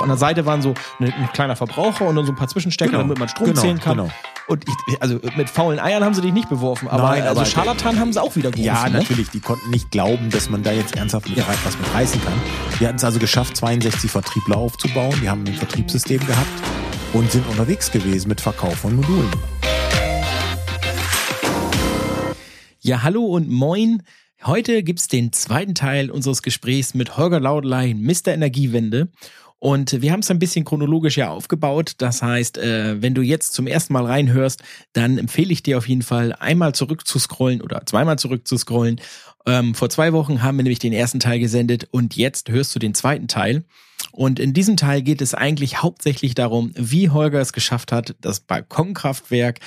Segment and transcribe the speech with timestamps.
[0.00, 2.90] An der Seite waren so ein, ein kleiner Verbraucher und dann so ein paar Zwischenstecker,
[2.92, 3.98] Genau, damit man Strom genau, zählen kann.
[3.98, 4.10] genau.
[4.48, 7.46] Und ich, also mit faulen Eiern haben sie dich nicht beworfen, aber, Nein, also aber-
[7.48, 8.64] Scharlatan haben sie auch wieder gerufen.
[8.66, 8.98] Ja, ne?
[8.98, 9.30] natürlich.
[9.30, 12.32] Die konnten nicht glauben, dass man da jetzt ernsthaft mit, was mit reißen kann.
[12.80, 15.14] Wir hatten es also geschafft, 62 Vertriebler aufzubauen.
[15.20, 16.48] Wir haben ein Vertriebssystem gehabt
[17.12, 19.30] und sind unterwegs gewesen mit Verkauf von Modulen.
[22.80, 24.02] Ja, hallo und moin.
[24.44, 28.28] Heute gibt's den zweiten Teil unseres Gesprächs mit Holger Laudlein, Mr.
[28.28, 29.06] Energiewende.
[29.60, 31.92] Und wir haben es ein bisschen chronologisch ja aufgebaut.
[31.98, 34.60] Das heißt, äh, wenn du jetzt zum ersten Mal reinhörst,
[34.94, 39.00] dann empfehle ich dir auf jeden Fall einmal zurückzuscrollen oder zweimal zurückzuscrollen.
[39.46, 42.80] Ähm, vor zwei Wochen haben wir nämlich den ersten Teil gesendet und jetzt hörst du
[42.80, 43.62] den zweiten Teil.
[44.10, 48.40] Und in diesem Teil geht es eigentlich hauptsächlich darum, wie Holger es geschafft hat, das
[48.40, 49.60] Balkonkraftwerk,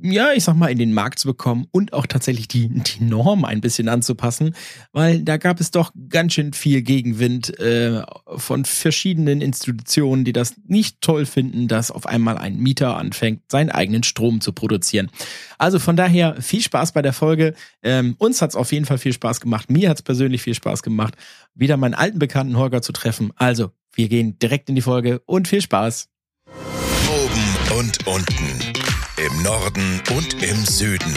[0.00, 3.44] ja, ich sag mal, in den Markt zu bekommen und auch tatsächlich die, die Norm
[3.44, 4.54] ein bisschen anzupassen,
[4.92, 8.02] weil da gab es doch ganz schön viel Gegenwind äh,
[8.36, 13.70] von verschiedenen Institutionen, die das nicht toll finden, dass auf einmal ein Mieter anfängt, seinen
[13.70, 15.10] eigenen Strom zu produzieren.
[15.58, 17.54] Also von daher viel Spaß bei der Folge.
[17.82, 19.70] Ähm, uns hat's auf jeden Fall viel Spaß gemacht.
[19.70, 21.14] Mir hat's persönlich viel Spaß gemacht,
[21.54, 23.32] wieder meinen alten Bekannten Holger zu treffen.
[23.36, 26.08] Also, wir gehen direkt in die Folge und viel Spaß.
[27.08, 28.77] Oben und unten.
[29.26, 31.14] Im Norden und im Süden.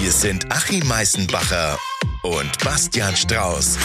[0.00, 1.78] Hier sind Achim Meißenbacher
[2.22, 3.78] und Bastian Strauß.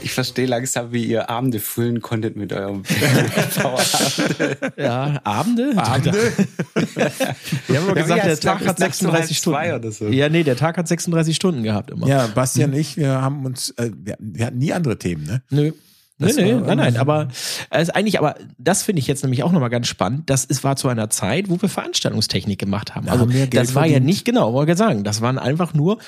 [0.00, 2.82] Ich verstehe langsam, wie ihr Abende füllen konntet mit eurem
[3.54, 4.72] Powerabend.
[4.76, 5.72] Ja, Abende?
[5.76, 6.32] Abende?
[7.68, 9.92] Wir haben immer Ja, gesagt, der Tag hat Ist nachts um 36 halb Stunden.
[9.92, 10.08] so?
[10.08, 12.06] Ja, nee, der Tag hat 36 Stunden gehabt immer.
[12.08, 15.42] Ja, Bastian und ich, wir haben uns, äh, wir, wir hatten nie andere Themen, ne?
[15.50, 15.72] Nö.
[16.22, 17.28] Nee, Das nee, war nein, nein, aber
[17.70, 20.28] es ist eigentlich, aber das finde ich jetzt nämlich auch nochmal ganz spannend.
[20.30, 23.06] Das ist, war zu einer Zeit, wo wir Veranstaltungstechnik gemacht haben.
[23.06, 24.06] Da also haben das war ja verdient.
[24.06, 25.04] nicht genau, wollte ich sagen.
[25.04, 25.98] Das waren einfach nur,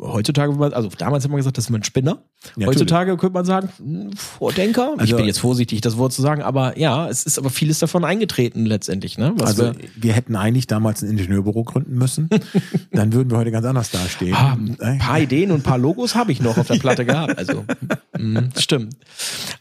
[0.00, 2.18] heutzutage, also damals haben wir gesagt, das ist ein Spinner.
[2.56, 2.68] natürlich.
[2.68, 4.92] heutzutage könnte man sagen, hm, Vordenker.
[4.96, 7.78] ich Also- bin jetzt vorsichtig, das Wort zu sagen, aber ja, es ist aber vieles
[7.78, 9.32] davon eingetreten letztendlich, ne?
[9.36, 12.28] Was Also wir, wir hätten eigentlich damals ein Ingenieurbüro gründen müssen.
[12.92, 14.34] Dann würden wir heute ganz anders dastehen.
[14.34, 17.04] Ah, Äh, ein paar Ideen und ein paar Logos habe ich noch auf der Platte
[17.04, 17.36] gehabt.
[17.38, 17.64] Also,
[18.18, 18.96] mh, stimmt.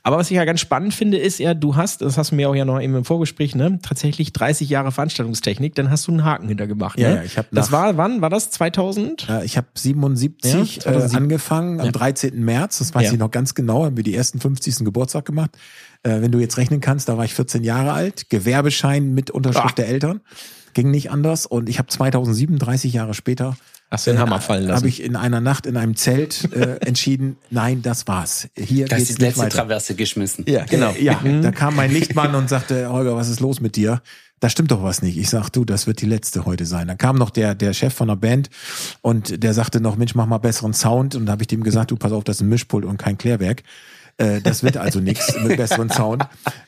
[0.05, 2.49] Aber was ich ja ganz spannend finde, ist ja, du hast, das hast du mir
[2.49, 6.25] auch ja noch eben im Vorgespräch, ne, tatsächlich 30 Jahre Veranstaltungstechnik, dann hast du einen
[6.25, 6.99] Haken hintergemacht.
[6.99, 7.15] Ja, ne?
[7.15, 8.49] ja, ich hab Das war, wann war das?
[8.51, 9.29] 2000?
[9.29, 11.15] Äh, Ich habe 77 Ja, äh, 2007.
[11.23, 11.91] angefangen, am Ja.
[11.93, 12.43] 13.
[12.43, 14.83] März, das weiß ich noch ganz genau, haben wir die ersten 50.
[14.83, 15.51] Geburtstag gemacht.
[16.03, 19.65] Äh, wenn du jetzt rechnen kannst, da war ich 14 Jahre alt, Gewerbeschein mit Unterschrift
[19.69, 19.73] Ah.
[19.77, 20.19] der Eltern,
[20.73, 23.55] ging nicht anders und ich habe 2007, 30 Jahre später,
[23.93, 24.77] Hast du den Hammer fallen lassen?
[24.77, 28.47] habe ich in einer Nacht in einem Zelt äh, entschieden, nein, das war's.
[28.57, 29.57] Hier Da geht's ist die nicht letzte weiter.
[29.59, 30.45] Traverse geschmissen.
[30.47, 30.89] ja, genau.
[30.93, 34.01] Äh, ja, da kam mein Lichtmann und sagte, Holger, was ist los mit dir?
[34.39, 35.15] Da stimmt doch was nicht.
[35.17, 36.87] Ich sag, du, das wird die letzte heute sein.
[36.87, 38.49] Dann kam noch der, der Chef von der Band
[39.01, 41.13] und der sagte noch, Mensch, mach mal besseren Sound.
[41.15, 43.17] Und da habe ich dem gesagt, du, pass auf, das ist ein Mischpult und kein
[43.19, 43.61] Klärwerk.
[44.17, 46.23] Äh, das wird also nichts mit besseren Sound.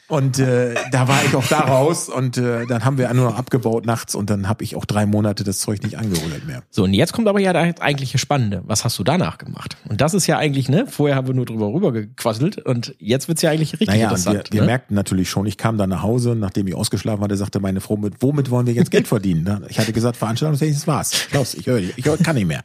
[0.07, 3.37] Und äh, da war ich auch da raus und äh, dann haben wir nur noch
[3.37, 6.61] abgebaut nachts und dann habe ich auch drei Monate das Zeug nicht angerollt mehr.
[6.69, 8.61] So, und jetzt kommt aber ja das eigentliche Spannende.
[8.65, 9.77] Was hast du danach gemacht?
[9.89, 13.27] Und das ist ja eigentlich, ne, vorher haben wir nur drüber rüber gequasselt und jetzt
[13.27, 14.53] wird's ja eigentlich richtig Naja, und wir, interessant.
[14.53, 14.67] wir ne?
[14.67, 17.97] merkten natürlich schon, ich kam dann nach Hause, nachdem ich ausgeschlafen hatte, sagte meine Frau,
[17.97, 19.65] mit, womit wollen wir jetzt Geld verdienen?
[19.69, 21.11] Ich hatte gesagt, Veranstaltungstechnik, das war's.
[21.31, 22.61] Klaus, ich höre, ich höre, kann nicht mehr.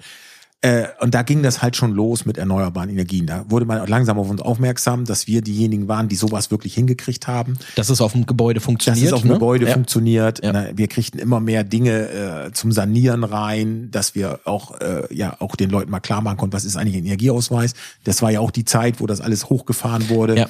[0.63, 3.27] Äh, und da ging das halt schon los mit erneuerbaren Energien.
[3.27, 7.27] Da wurde man langsam auf uns aufmerksam, dass wir diejenigen waren, die sowas wirklich hingekriegt
[7.27, 7.59] haben.
[7.77, 9.07] Dass es auf dem Gebäude Dass funktioniert.
[9.07, 9.35] es auf dem ne?
[9.35, 9.73] Gebäude ja.
[9.73, 10.45] funktioniert.
[10.45, 10.53] Ja.
[10.53, 15.35] Na, Wir kriegten immer mehr Dinge äh, zum Sanieren rein, dass wir auch äh, ja
[15.41, 17.73] auch den Leuten mal klar machen konnten, was ist eigentlich ein Energieausweis.
[18.05, 20.37] Das war ja auch die Zeit, wo das alles hochgefahren wurde.
[20.37, 20.49] Ja.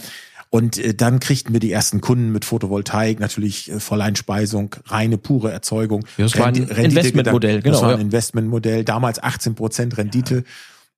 [0.51, 5.53] Und äh, dann kriegten wir die ersten Kunden mit Photovoltaik, natürlich äh, Volleinspeisung, reine pure
[5.53, 6.05] Erzeugung.
[6.19, 8.03] Ja, das war ein Investmentmodell, Das genau, war ein ja.
[8.03, 10.45] Investmentmodell, damals 18 Prozent Rendite.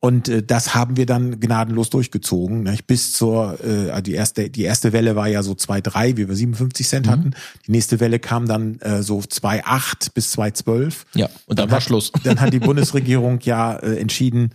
[0.01, 2.65] Und äh, das haben wir dann gnadenlos durchgezogen.
[2.65, 2.77] Ne?
[2.87, 6.87] Bis zur, äh, die erste, die erste Welle war ja so 2,3, wie wir 57
[6.87, 6.89] Mhm.
[6.89, 7.31] Cent hatten.
[7.67, 10.95] Die nächste Welle kam dann äh, so 2,8 bis 2,12.
[11.15, 12.11] Ja, und dann war hat, Schluss.
[12.25, 14.51] Dann hat die Bundesregierung ja äh, entschieden,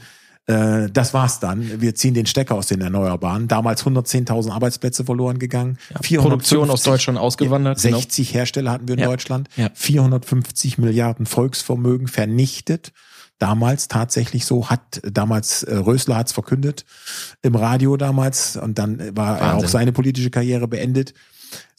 [0.48, 1.82] äh, das war's dann.
[1.82, 3.48] Wir ziehen den Stecker aus den Erneuerbaren.
[3.48, 5.78] Damals 110.000 Arbeitsplätze verloren gegangen.
[6.02, 7.98] Produktion aus Deutschland ausgewandert, genau.
[7.98, 9.08] 60 Hersteller hatten wir in Ja.
[9.08, 9.50] Deutschland.
[9.58, 9.70] Ja.
[9.74, 12.92] 450 Milliarden Volksvermögen vernichtet.
[13.40, 16.86] Damals tatsächlich so, hat damals äh, Rösler hat's verkündet
[17.44, 19.66] im Radio damals und dann war Wahnsinn.
[19.66, 21.14] auch seine politische Karriere beendet.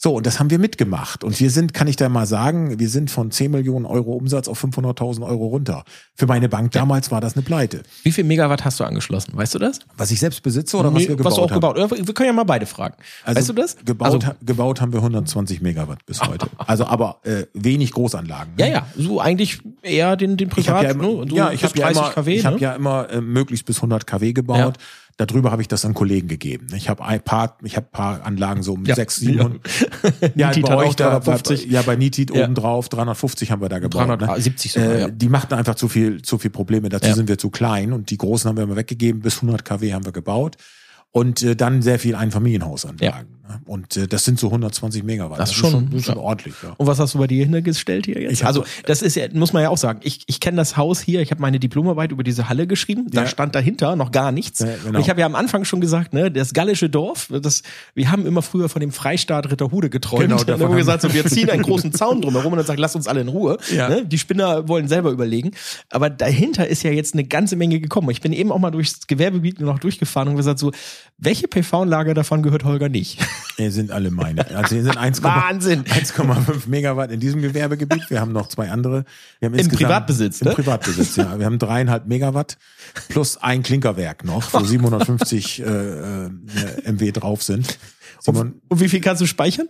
[0.01, 1.25] So, und das haben wir mitgemacht.
[1.25, 4.47] Und wir sind, kann ich da mal sagen, wir sind von 10 Millionen Euro Umsatz
[4.47, 5.83] auf 500.000 Euro runter.
[6.15, 7.83] Für meine Bank damals war das eine Pleite.
[8.03, 9.33] Wie viel Megawatt hast du angeschlossen?
[9.35, 9.79] Weißt du das?
[9.97, 11.55] Was ich selbst besitze oder was Nee, wir gebaut was du auch haben?
[11.59, 11.77] gebaut.
[11.77, 12.95] Ja, Wir können ja mal beide fragen.
[13.25, 13.75] Also weißt du das?
[13.83, 16.47] Gebaut, Also, gebaut haben wir 120 Megawatt bis heute.
[16.65, 18.53] Also aber äh, wenig Großanlagen.
[18.55, 18.65] ne?
[18.67, 21.33] ja, ja, so eigentlich eher den, den Ich habe Privat, ja immer, ne?
[21.35, 22.51] Ja, ich habe ja 30 immer, kW, ich ne?
[22.51, 24.77] hab ja immer äh, möglichst bis 100 kW gebaut.
[25.19, 26.67] Darüber habe ich das an Kollegen gegeben.
[26.73, 28.95] Ich habe ein paar, ich habe paar Anlagen so um Ja.
[28.95, 29.59] sechs, 700.
[30.35, 31.67] Ja, Nitit bei euch da, 350.
[31.67, 32.45] Bei, ja, bei Nitit Ja.
[32.45, 34.07] oben drauf 350 haben wir da gebaut.
[34.07, 34.81] 370 ne?
[34.81, 35.07] sogar, äh, ja.
[35.09, 36.87] Die machten einfach zu viel, zu viel Probleme.
[36.87, 37.15] Dazu Ja.
[37.15, 39.21] sind wir zu klein und die großen haben wir immer weggegeben.
[39.21, 40.55] Bis 100 kW haben wir gebaut.
[41.11, 43.38] Und äh, dann sehr viel Einfamilienhausanlagen.
[43.49, 43.59] Ne?
[43.65, 45.39] Und äh, das sind so 120 Megawatt.
[45.39, 46.21] Das ist schon- das ist schon ja.
[46.21, 46.53] ordentlich.
[46.61, 46.73] Ja.
[46.77, 48.31] Und was hast du bei dir hingestellt hier jetzt?
[48.33, 50.01] Ich hab- also das ist ja, muss man ja auch sagen.
[50.03, 51.21] Ich, ich kenne das Haus hier.
[51.21, 53.07] Ich habe meine Diplomarbeit über diese Halle geschrieben.
[53.09, 53.27] Da Ja.
[53.27, 54.59] stand dahinter noch gar nichts.
[54.59, 54.97] Genau.
[54.97, 57.29] Und ich habe ja am Anfang schon gesagt, ne, das gallische Dorf.
[57.41, 57.63] Das,
[57.95, 60.21] wir haben immer früher von dem Freistaat Ritterhude geträumt.
[60.21, 62.67] Genau, da davon haben wir gesagt, so, wir ziehen einen großen Zaun drumherum und dann
[62.67, 63.57] sagt, lasst uns alle in Ruhe.
[63.71, 64.05] Ne?
[64.05, 65.51] Die Spinner wollen selber überlegen.
[65.89, 68.09] Aber dahinter ist ja jetzt eine ganze Menge gekommen.
[68.11, 70.71] Ich bin eben auch mal durchs Gewerbegebiet noch durchgefahren und gesagt so,
[71.17, 73.17] welche PV-Anlage davon gehört Holger nicht?
[73.57, 74.47] Hier sind alle meine.
[74.55, 75.83] Also hier sind 1, Wahnsinn.
[75.83, 78.09] 1,5 Megawatt in diesem Gewerbegebiet.
[78.09, 79.05] Wir haben noch zwei andere.
[79.39, 80.53] Wir haben Im Privatbesitz, Im ne?
[80.55, 81.37] Privatbesitz, ja.
[81.37, 82.57] Wir haben dreieinhalb Megawatt
[83.09, 86.29] plus ein Klinkerwerk noch, wo 750 äh, äh,
[86.91, 87.77] MW drauf sind.
[88.19, 89.67] Simon, Und wie viel kannst du speichern?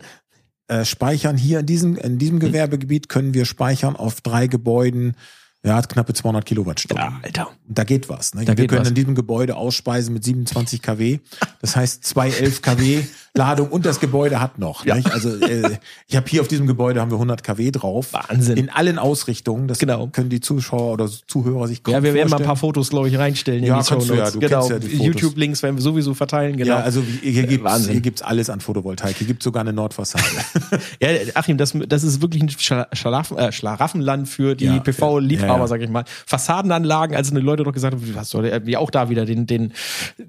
[0.70, 5.16] äh, speichern hier in diesem, in diesem Gewerbegebiet können wir speichern auf drei Gebäuden,
[5.64, 7.20] ja, knappe 200 Kilowattstunden.
[7.22, 7.48] Alter.
[7.68, 8.34] Und Da geht was.
[8.34, 8.42] Ne?
[8.46, 8.90] Da wir geht können was.
[8.90, 11.20] in diesem Gebäude ausspeisen mit 27 kW.
[11.60, 13.04] Das heißt, zwei 11 kW
[13.36, 14.86] Ladung und das Gebäude hat noch.
[14.86, 14.96] Ja.
[14.96, 15.12] Nicht?
[15.12, 15.78] Also äh,
[16.08, 18.14] ich habe hier auf diesem Gebäude haben wir 100 kW drauf.
[18.14, 18.58] Wahnsinn.
[18.58, 19.68] In allen Ausrichtungen.
[19.68, 20.08] Das Genau.
[20.08, 22.56] können die Zuschauer oder Zuhörer sich kaum Ja, wir werden mal ein paar.
[22.56, 24.68] Fotos, glaube ich, reinstellen Ja, in die kannst du ja, genau.
[24.68, 25.06] kennst ja die Fotos.
[25.06, 26.76] YouTube-Links werden wir sowieso verteilen, genau.
[26.78, 27.92] Ja, also hier gibt's, Wahnsinn.
[27.94, 29.16] hier gibt's alles an Photovoltaik.
[29.16, 30.24] Hier gibt's sogar eine Nordfassade.
[31.02, 35.60] Ja, Achim, das, das ist wirklich ein Schla- Schlafen, äh, Schlaraffenland für die Ja, PV-Liebhaber,
[35.62, 36.04] ja, sag ich mal.
[36.26, 39.46] Fassadenanlagen, als die Leute doch gesagt haben, was soll der, wie auch da wieder den,
[39.48, 39.74] den,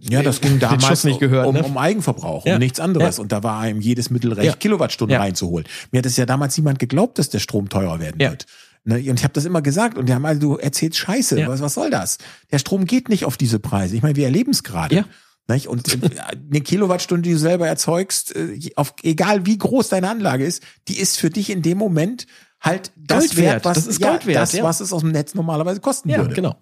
[0.00, 1.46] Ja, das ging damals Schuss nicht gehört.
[1.46, 1.62] um, ne?
[1.62, 2.89] um Eigenverbrauch, um nichts anderes.
[2.98, 3.22] Ja.
[3.22, 4.52] Und da war einem jedes Mittel recht, Ja.
[4.54, 5.20] Kilowattstunden Ja.
[5.20, 5.66] reinzuholen.
[5.92, 8.46] Mir hat es ja damals niemand geglaubt, dass der Strom teurer werden wird.
[8.84, 11.60] Ne, und ich habe das immer gesagt und die haben also, du erzählst Scheiße, was,
[11.60, 12.16] was soll das?
[12.50, 13.94] Der Strom geht nicht auf diese Preise.
[13.94, 14.94] Ich meine, wir erleben es gerade.
[14.96, 15.04] Ja.
[15.48, 15.66] Nicht?
[15.68, 16.08] Und äh,
[16.50, 20.98] eine Kilowattstunde, die du selber erzeugst, äh, auf, egal wie groß deine Anlage ist, die
[20.98, 22.26] ist für dich in dem Moment
[22.60, 23.46] halt das Gold wert.
[23.52, 24.62] wert, was, Das ist ja, Gold wert, das, ja.
[24.62, 26.34] was es aus dem Netz normalerweise kosten Ja, würde.
[26.34, 26.56] genau.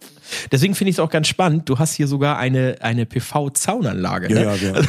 [0.50, 1.69] Deswegen finde ich es auch ganz spannend.
[1.69, 4.28] Du hast hier sogar eine, eine PV-Zaunanlage.
[4.32, 4.44] Ja, ne?
[4.44, 4.82] ja, ja.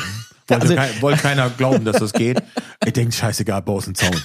[0.49, 2.41] Wollte, Also- kein, wollte keiner glauben, dass das geht.
[2.85, 4.15] Ich denke, scheißegal, baust einen Zaun.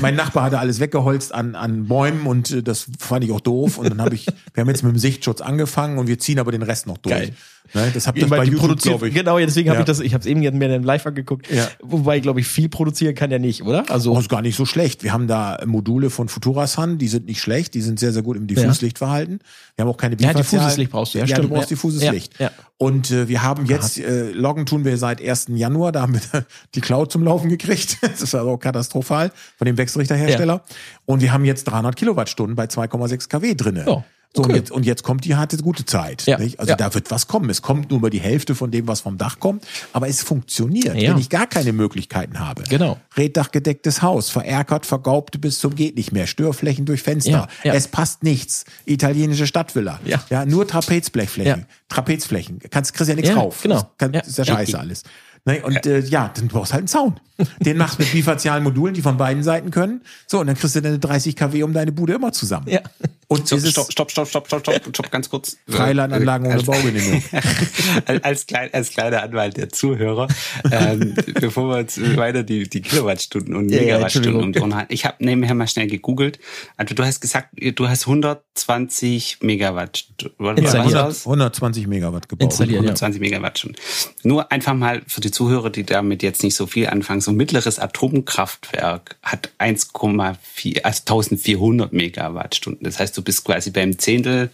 [0.00, 3.78] Mein Nachbar hatte alles weggeholzt an, an Bäumen und äh, das fand ich auch doof.
[3.78, 6.52] Und dann habe ich, wir haben jetzt mit dem Sichtschutz angefangen und wir ziehen aber
[6.52, 7.14] den Rest noch durch.
[7.14, 7.34] Geil.
[7.74, 9.14] Ne, das habt ihr bei YouTube, produziert, ich.
[9.14, 9.80] genau, ja, deswegen habe Ja.
[9.82, 11.50] ich das, ich habe es eben mir dann live angeguckt.
[11.50, 11.68] Ja.
[11.82, 13.84] Wobei, glaube ich, viel produzieren kann der nicht, oder?
[13.90, 15.02] Also, Oh, ist gar nicht so schlecht.
[15.04, 18.36] Wir haben da Module von Futurasan, die sind nicht schlecht, die sind sehr, sehr gut
[18.36, 19.40] im Diffuslichtverhalten.
[19.76, 21.70] Wir haben auch keine Ja, Bifazial- diffuses Licht brauchst du, ja, Ja, stimmt, du brauchst
[21.70, 21.76] ja.
[21.76, 22.38] diffuses Ja, Licht.
[22.38, 22.50] ja.
[22.76, 25.46] Und äh, wir haben jetzt, äh, Loggen tun wir seit 1.
[25.56, 26.20] Januar, da haben wir
[26.74, 27.98] die Cloud zum Laufen gekriegt.
[28.10, 30.62] Das ist also katastrophal von dem Wechselrichterhersteller.
[31.06, 33.84] Und wir haben jetzt 300 Kilowattstunden bei 2,6 kW drinne.
[33.86, 34.58] Ja, So, und okay.
[34.58, 36.24] jetzt, und jetzt kommt die harte gute Zeit.
[36.26, 36.60] Ja, Nicht?
[36.60, 36.76] Also ja.
[36.76, 37.50] da wird was kommen.
[37.50, 39.66] Es kommt nur über die Hälfte von dem, was vom Dach kommt.
[39.92, 41.10] Aber es funktioniert, Ja.
[41.12, 42.62] wenn ich gar keine Möglichkeiten habe.
[42.68, 42.96] Genau.
[43.16, 47.48] Reddachgedecktes Haus, verärgert, vergaubt bis zum geht nicht mehr, Störflächen durch Fenster.
[47.64, 47.74] Ja.
[47.74, 48.64] Es passt nichts.
[48.84, 49.98] Italienische Stadtvilla.
[50.04, 50.22] Ja.
[50.30, 51.66] ja nur Trapezblechflächen.
[51.88, 52.60] Trapezflächen.
[52.70, 53.58] Kannst, kriegst ja nichts Ja, drauf.
[53.62, 53.74] genau.
[53.74, 55.02] Das, kann, ist ja scheiße alles.
[55.44, 55.62] Ne?
[55.62, 57.20] Und äh, ja, dann brauchst du halt einen Zaun.
[57.60, 60.02] Den machst du mit bifazialen Modulen, die von beiden Seiten können.
[60.26, 62.68] So, und dann kriegst du deine 30 kW um deine Bude immer zusammen.
[62.68, 62.80] Ja.
[63.28, 65.56] Und Stopp, stopp, stopp, stopp, stopp, stopp, stopp, stopp, ganz kurz.
[65.68, 67.22] Freilandanlagen ohne Als- Baugenehmigung.
[68.06, 70.26] als, als, klein, als kleiner Anwalt der Zuhörer,
[70.70, 75.04] ähm, bevor wir uns weiter die, die Kilowattstunden und Ja, ja, Megawattstunden und, und ich
[75.04, 76.40] habe nebenher mal schnell gegoogelt.
[76.76, 80.06] Also du hast gesagt, du hast 120 Megawatt.
[80.38, 81.24] Was das?
[81.24, 82.46] 120 Megawatt gebaut.
[82.50, 82.82] Installiert.
[82.82, 82.94] Ja, ja.
[82.96, 83.80] 120 Megawattstunden.
[84.24, 87.20] Nur einfach mal für die Zuhörer, die damit jetzt nicht so viel anfangen.
[87.20, 92.84] So ein mittleres Atomkraftwerk hat 1,4, also 1400 Megawattstunden.
[92.84, 94.50] Das heißt, du bist quasi beim Zehntel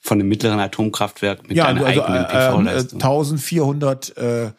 [0.00, 3.02] von einem mittleren Atomkraftwerk mit Ja, deiner also eigenen äh, äh, PV-Leistung.
[3.02, 4.50] 1400 äh,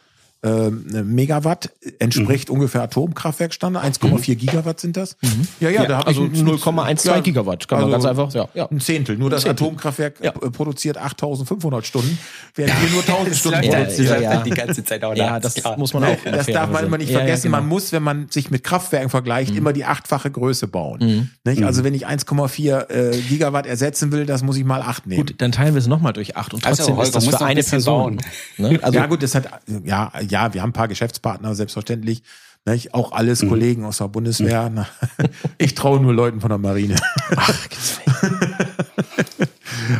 [0.46, 0.70] äh,
[1.04, 3.84] Megawatt entspricht ungefähr Atomkraftwerkstandard.
[3.86, 5.18] 1,4 Gigawatt sind das.
[5.60, 8.68] Ja, ja, Ja, da also ich 0,12 Gigawatt, kann man ganz einfach, ja, ja.
[8.70, 9.18] Ein Zehntel.
[9.18, 9.66] Nur das Zehntel.
[9.66, 10.32] Atomkraftwerk Ja.
[10.32, 12.18] äh, produziert 8500 Stunden,
[12.56, 14.22] während wir nur 1000 Stunden ja, produzieren.
[14.22, 14.44] ja, ja.
[14.44, 15.78] die ganze Zeit auch Ja, das klar.
[15.78, 16.18] muss man auch.
[16.26, 17.44] Das darf man immer nicht Ja, ja, vergessen.
[17.48, 17.58] genau.
[17.58, 21.30] Man muss, wenn man sich mit Kraftwerken vergleicht, immer die achtfache Größe bauen.
[21.44, 21.64] Nicht?
[21.64, 25.26] Also wenn ich 1,4 äh, Gigawatt ersetzen will, das muss ich mal acht nehmen.
[25.26, 27.46] Gut, dann teilen wir es nochmal durch acht und Also, trotzdem Holger, ist das für
[27.46, 28.18] eine Person.
[28.58, 28.80] Ne?
[28.82, 29.50] Also, ja gut, das hat
[29.86, 30.12] ja ja,
[30.54, 32.24] wir haben ein paar Geschäftspartner selbstverständlich.
[32.68, 32.94] Nicht?
[32.96, 33.50] Auch alles Mhm.
[33.50, 34.72] Kollegen aus der Bundeswehr.
[34.74, 34.88] Na,
[35.58, 36.96] Ich traue nur Leuten von der Marine.
[37.36, 37.54] ach.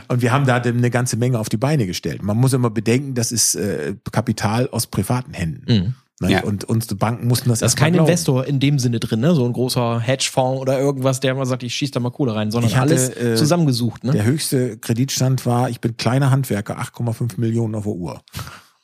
[0.08, 2.24] Und wir haben da eine ganze Menge auf die Beine gestellt.
[2.24, 5.96] Man muss immer bedenken, das ist äh, Kapital aus privaten Händen.
[6.22, 6.32] Nicht?
[6.32, 6.44] Ja.
[6.44, 7.66] Und unsere Banken mussten das Mhm.
[7.66, 8.08] Das ist kein glauben.
[8.10, 9.36] Investor in dem Sinne drin, ne?
[9.36, 12.52] So ein großer Hedgefonds oder irgendwas, der mal sagt, ich schieß da mal Kohle rein,
[12.52, 14.14] sondern Ich hatte, alles äh, zusammengesucht, ne?
[14.14, 18.22] Der höchste Kreditstand war, ich bin kleiner Handwerker, 8,5 Millionen auf der Uhr.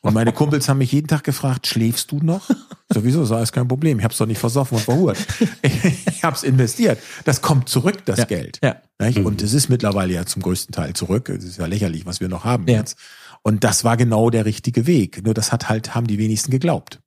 [0.03, 2.49] Und meine Kumpels haben mich jeden Tag gefragt, schläfst du noch?
[2.93, 3.99] Sowieso, sei es kein Problem.
[3.99, 5.17] Ich hab's doch nicht versoffen und verhurt.
[5.61, 6.97] Ich hab's investiert.
[7.23, 8.25] Das kommt zurück, das Ja.
[8.25, 8.59] Geld.
[8.63, 8.81] Ja.
[8.99, 9.19] Nicht?
[9.19, 11.29] Und es ist mittlerweile ja zum größten Teil zurück.
[11.29, 12.77] Es ist ja lächerlich, was wir noch haben Ja.
[12.79, 12.97] jetzt.
[13.43, 15.23] Und das war genau der richtige Weg.
[15.23, 16.99] Nur das hat halt, haben die wenigsten geglaubt.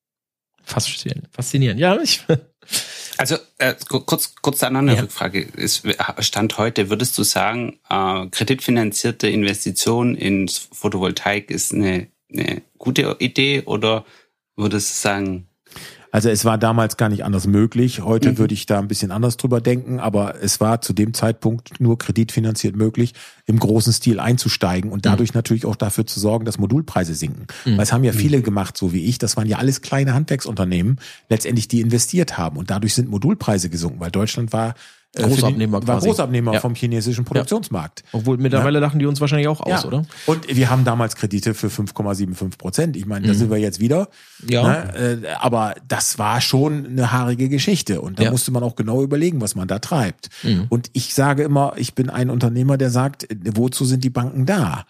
[0.63, 1.29] Faszinierend.
[1.33, 1.81] Faszinierend.
[1.81, 2.25] Ja, ich,
[3.19, 5.03] Also äh, ku- kurz, kurz da noch eine Ja.
[5.03, 5.41] Rückfrage.
[5.43, 5.83] Ist,
[6.21, 13.63] Stand heute, würdest du sagen, äh, kreditfinanzierte Investition in Photovoltaik ist eine, eine gute Idee
[13.65, 14.05] oder
[14.57, 15.47] würdest du sagen,
[16.13, 18.01] Also es war damals gar nicht anders möglich.
[18.03, 18.39] Heute Mhm.
[18.39, 21.99] würde ich da ein bisschen anders drüber denken, aber es war zu dem Zeitpunkt nur
[21.99, 23.15] kreditfinanziert möglich,
[23.47, 25.39] im großen Stil einzusteigen und dadurch Mhm.
[25.39, 27.49] natürlich auch dafür zu sorgen, dass Modulpreise sinken.
[27.65, 29.19] Weil es haben ja viele gemacht, so wie ich.
[29.19, 33.99] Das waren ja alles kleine Handwerksunternehmen, letztendlich die investiert haben und dadurch sind Modulpreise gesunken,
[33.99, 34.75] weil Deutschland war
[35.15, 36.09] äh, für die- Großabnehmer war quasi.
[36.09, 36.61] Großabnehmer Ja.
[36.61, 38.03] vom chinesischen Produktionsmarkt.
[38.13, 39.85] obwohl mittlerweile lachen die uns wahrscheinlich auch aus, Ja.
[39.85, 40.05] oder?
[40.27, 42.97] Und wir haben damals Kredite für 5,75 Prozent.
[42.97, 44.09] Ich meine, da sind wir jetzt wieder.
[44.43, 44.49] Mhm.
[44.49, 44.63] Ja.
[44.69, 45.21] Ne?
[45.25, 48.01] Äh, Aber das war schon eine haarige Geschichte.
[48.01, 48.31] Und da Ja.
[48.31, 50.29] musste man auch genau überlegen, was man da treibt.
[50.43, 50.67] Mhm.
[50.69, 54.85] Und ich sage immer, ich bin ein Unternehmer, der sagt, wozu sind die Banken da?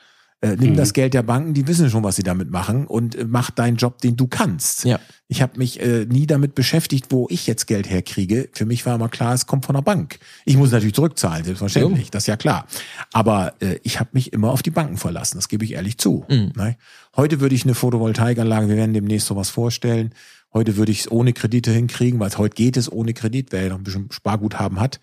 [0.45, 0.77] Äh, nimm Mhm.
[0.77, 3.77] das Geld der Banken, die wissen schon, was sie damit machen und äh, mach deinen
[3.77, 4.85] Job, den du kannst.
[4.85, 5.01] Ja.
[5.27, 8.51] Ich habe mich äh, nie damit beschäftigt, wo ich jetzt Geld herkriege.
[8.53, 10.19] Für mich war immer klar, es kommt von der Bank.
[10.45, 12.67] Ich muss natürlich zurückzahlen, selbstverständlich, das ist ja klar.
[13.13, 16.25] Aber äh, ich habe mich immer auf die Banken verlassen, das gebe ich ehrlich zu.
[16.29, 16.53] Mhm.
[16.57, 16.77] Ne?
[17.17, 20.13] Heute würde ich eine Photovoltaikanlage, wir werden demnächst sowas vorstellen.
[20.53, 23.69] Heute würde ich es ohne Kredite hinkriegen, weil heute geht es ohne Kredit, wer ja
[23.71, 25.01] noch ein bisschen Sparguthaben hat.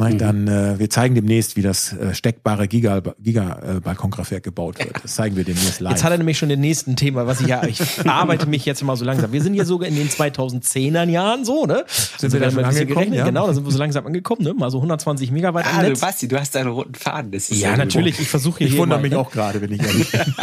[0.00, 0.16] Mhm.
[0.16, 5.02] Nein, dann äh, wir zeigen demnächst, wie das äh, steckbare Giga, Giga äh, gebaut wird.
[5.02, 5.92] Das zeigen wir demnächst live.
[5.92, 8.82] Jetzt hat er nämlich schon den nächsten Thema, was ich ja, ich arbeite mich jetzt
[8.82, 9.32] mal so langsam.
[9.32, 11.84] Wir sind ja sogar in den 200010er Jahren so, ne?
[12.18, 13.24] Sind wir da schon ein bisschen angekommen, ja?
[13.24, 14.54] Genau, da sind wir so langsam angekommen, ne?
[14.54, 16.00] Mal so 120 Megawatt ah, du, Netz.
[16.00, 17.30] Basti, du hast deinen roten Faden.
[17.32, 17.78] Das ist Ja, gut.
[17.78, 18.20] natürlich.
[18.20, 19.18] Ich versuche ich hier wundere mal, mich ne?
[19.18, 20.20] auch gerade, wenn ich ehrlich bin.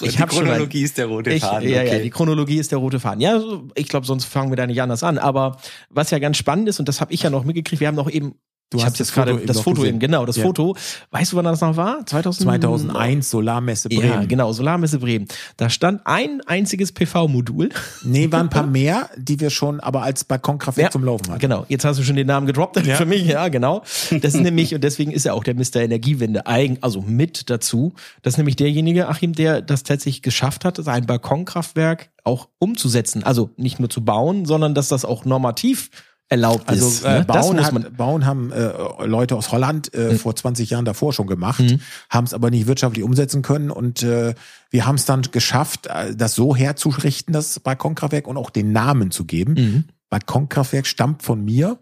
[0.00, 1.68] Die Ich schon Chronologie ist der rote Ich, Faden.
[1.68, 1.96] ja, okay.
[1.96, 3.20] ja, die Chronologie ist der rote Faden.
[3.20, 3.40] Ja,
[3.74, 5.18] ich glaube, sonst fangen wir da nicht anders an.
[5.18, 5.58] Aber
[5.90, 8.10] was ja ganz spannend ist, und das habe ich ja noch mitgekriegt, wir haben noch
[8.10, 8.34] eben,
[8.68, 9.90] Du ich hast habe das jetzt gerade das Foto gesehen.
[9.90, 10.42] eben, genau, das Ja.
[10.42, 10.74] Foto.
[11.12, 12.04] Weißt du, wann das noch war?
[12.04, 14.04] 2000, 2001 Solarmesse Bremen.
[14.08, 15.28] Ja, genau, Solarmesse Bremen.
[15.56, 17.68] Da stand ein einziges PV-Modul.
[18.02, 21.38] Nee, waren ein paar mehr, die wir schon aber als Balkonkraftwerk Ja, zum Laufen hatten.
[21.38, 22.96] Genau, jetzt hast du schon den Namen gedroppt Ja.
[22.96, 23.82] für mich, ja, genau.
[24.10, 25.76] Das ist nämlich, und deswegen ist er auch der Mr.
[25.76, 27.92] Energiewende eigen, also mit dazu.
[28.22, 33.22] Das ist nämlich derjenige, Achim, der das tatsächlich geschafft hat, sein Balkonkraftwerk auch umzusetzen.
[33.22, 35.90] Also nicht nur zu bauen, sondern dass das auch normativ
[36.28, 37.04] erlaubt Also ist.
[37.04, 37.24] äh, ne?
[37.24, 37.96] bauen, hat, Mhm.
[37.96, 38.72] bauen haben äh,
[39.04, 41.62] Leute aus Holland äh, vor 20 Jahren davor schon gemacht,
[42.10, 44.34] haben es aber nicht wirtschaftlich umsetzen können und äh,
[44.70, 49.10] wir haben es dann geschafft, äh, das so herzurichten, das Balkonkraftwerk und auch den Namen
[49.10, 49.54] zu geben.
[49.54, 49.84] Mhm.
[50.10, 51.78] Balkonkraftwerk stammt von mir,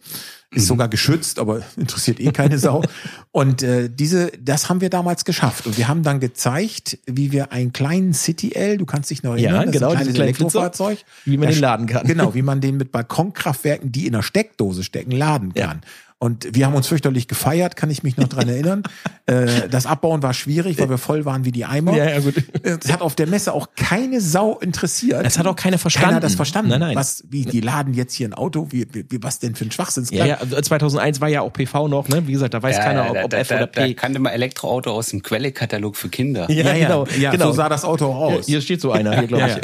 [0.54, 2.82] ist sogar geschützt, aber interessiert eh keine Sau.
[3.32, 5.66] Und äh, diese, das haben wir damals geschafft.
[5.66, 9.37] Und wir haben dann gezeigt, wie wir einen kleinen City L, du kannst dich noch
[9.37, 12.06] Ja, erinnern, das genau, ist ein diese kleines Elektrofahrzeug, wie man den laden kann.
[12.06, 15.76] Genau, wie man den mit Balkonkraftwerken, die in der Steckdose stecken, laden Ja.
[16.25, 18.83] Und wir haben uns fürchterlich gefeiert, kann ich mich noch dran erinnern.
[19.26, 21.97] Äh, das Abbauen war schwierig, weil wir voll waren wie die Eimer.
[21.97, 22.35] Ja, ja, gut.
[22.62, 25.25] Das hat auf der Messe auch keine Sau interessiert.
[25.25, 26.04] Das hat auch keiner verstanden.
[26.09, 26.69] Keiner hat das verstanden.
[26.69, 26.95] Nein, nein.
[26.95, 30.07] Was, wie, die laden jetzt hier ein Auto, wie, wie, was denn für ein Schwachsinn?
[30.11, 32.26] ja, ja, also 2001 war ja auch PV noch, ne?
[32.26, 33.95] Wie gesagt, da weiß Ja, keiner, ja, ob, ob da, F da, oder Da P.
[33.95, 36.50] kannte man Elektroauto aus dem Quellekatalog für Kinder.
[36.50, 37.47] Ja, genau, ja, genau.
[37.47, 38.45] so sah das Auto auch aus.
[38.45, 39.57] Hier steht so einer, hier glaube Ja,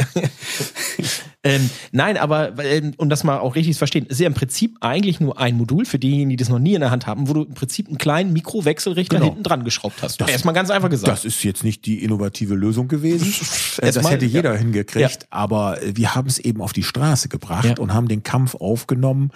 [0.97, 1.21] ich.
[1.43, 4.77] ähm, nein, aber ähm, um das mal auch richtig zu verstehen, ist ja im Prinzip
[4.81, 7.33] eigentlich nur ein Modul für diejenigen, die das noch nie in der Hand haben, wo
[7.33, 9.29] du im Prinzip einen kleinen Mikrowechselrichter Genau.
[9.31, 10.21] hinten dran geschraubt hast.
[10.21, 11.11] Das- Erstmal ganz einfach gesagt.
[11.11, 13.27] Das ist jetzt nicht die innovative Lösung gewesen.
[13.27, 14.59] Äh, das Erstmal, hätte jeder ja.
[14.59, 17.75] hingekriegt, aber äh, wir haben es eben auf die Straße gebracht Ja.
[17.79, 19.31] und haben den Kampf aufgenommen,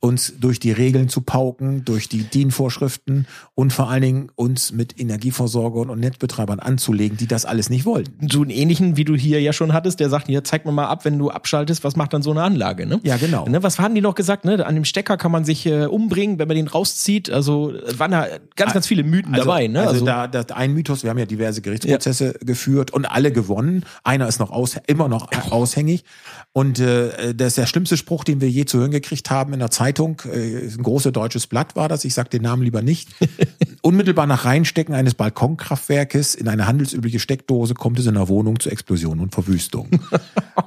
[0.00, 4.98] uns durch die Regeln zu pauken, durch die DIN-Vorschriften und vor allen Dingen uns mit
[5.00, 8.28] Energieversorgern und Netzbetreibern anzulegen, die das alles nicht wollten.
[8.30, 10.86] so einen ähnlichen, wie du hier ja schon hattest, der sagt, hier, zeig mir mal
[10.86, 13.00] ab, wenn du abschaltest, was macht dann so eine Anlage, ne?
[13.02, 13.46] Ja, genau.
[13.48, 14.64] Ne, was haben die noch gesagt, ne?
[14.64, 17.28] An dem Stecker kann man sich äh, umbringen, wenn man den rauszieht.
[17.28, 19.80] Also äh, waren da ganz, ganz viele Mythen dabei, ne?
[19.86, 23.84] Also, da, da ein Mythos, wir haben ja diverse Gerichtsprozesse geführt und alle gewonnen.
[24.04, 26.04] Einer ist noch aus, immer noch aushängig.
[26.52, 29.58] Und äh, das ist der schlimmste Spruch, den wir je zu hören gekriegt haben in
[29.58, 30.22] der Zeitung.
[30.32, 32.04] Äh, ein großes deutsches Blatt war das.
[32.04, 33.08] Ich sage den Namen lieber nicht.
[33.82, 38.70] Unmittelbar nach Reinstecken eines Balkonkraftwerkes in eine handelsübliche Steckdose kommt es in der Wohnung zu
[38.70, 39.88] Explosionen und Verwüstung.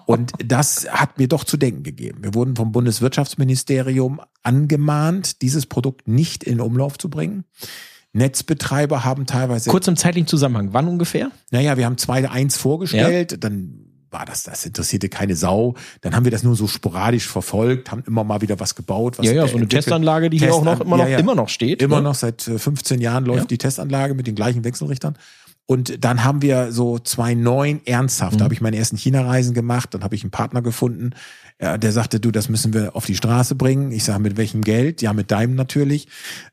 [0.05, 2.19] Und das hat mir doch zu denken gegeben.
[2.23, 7.45] Wir wurden vom Bundeswirtschaftsministerium angemahnt, dieses Produkt nicht in Umlauf zu bringen.
[8.13, 11.31] Netzbetreiber haben teilweise, Kurz im zeitlichen Zusammenhang, wann ungefähr?
[11.51, 13.79] naja, wir haben zwei eins vorgestellt, dann
[14.11, 15.73] war das, das interessierte keine Sau.
[16.01, 19.17] Dann haben wir das nur so sporadisch verfolgt, haben immer mal wieder was gebaut.
[19.17, 19.67] Was Ja, ja, so eine.
[19.67, 21.17] Testanlage, die hier auch noch Testan- immer noch, ja, ja.
[21.17, 21.81] immer noch steht.
[21.81, 22.03] Immer ne?
[22.03, 23.45] noch seit äh, 15 Jahren läuft Ja.
[23.47, 25.17] die Testanlage mit den gleichen Wechselrichtern.
[25.65, 28.37] Und dann haben wir so 2009 ernsthaft, Mhm.
[28.39, 31.11] da habe ich meine ersten China-Reisen gemacht, dann habe ich einen Partner gefunden,
[31.61, 33.91] ja, der sagte, du, das müssen wir auf die Straße bringen.
[33.91, 35.01] Ich sage, mit welchem Geld?
[35.01, 36.07] Ja, mit deinem natürlich.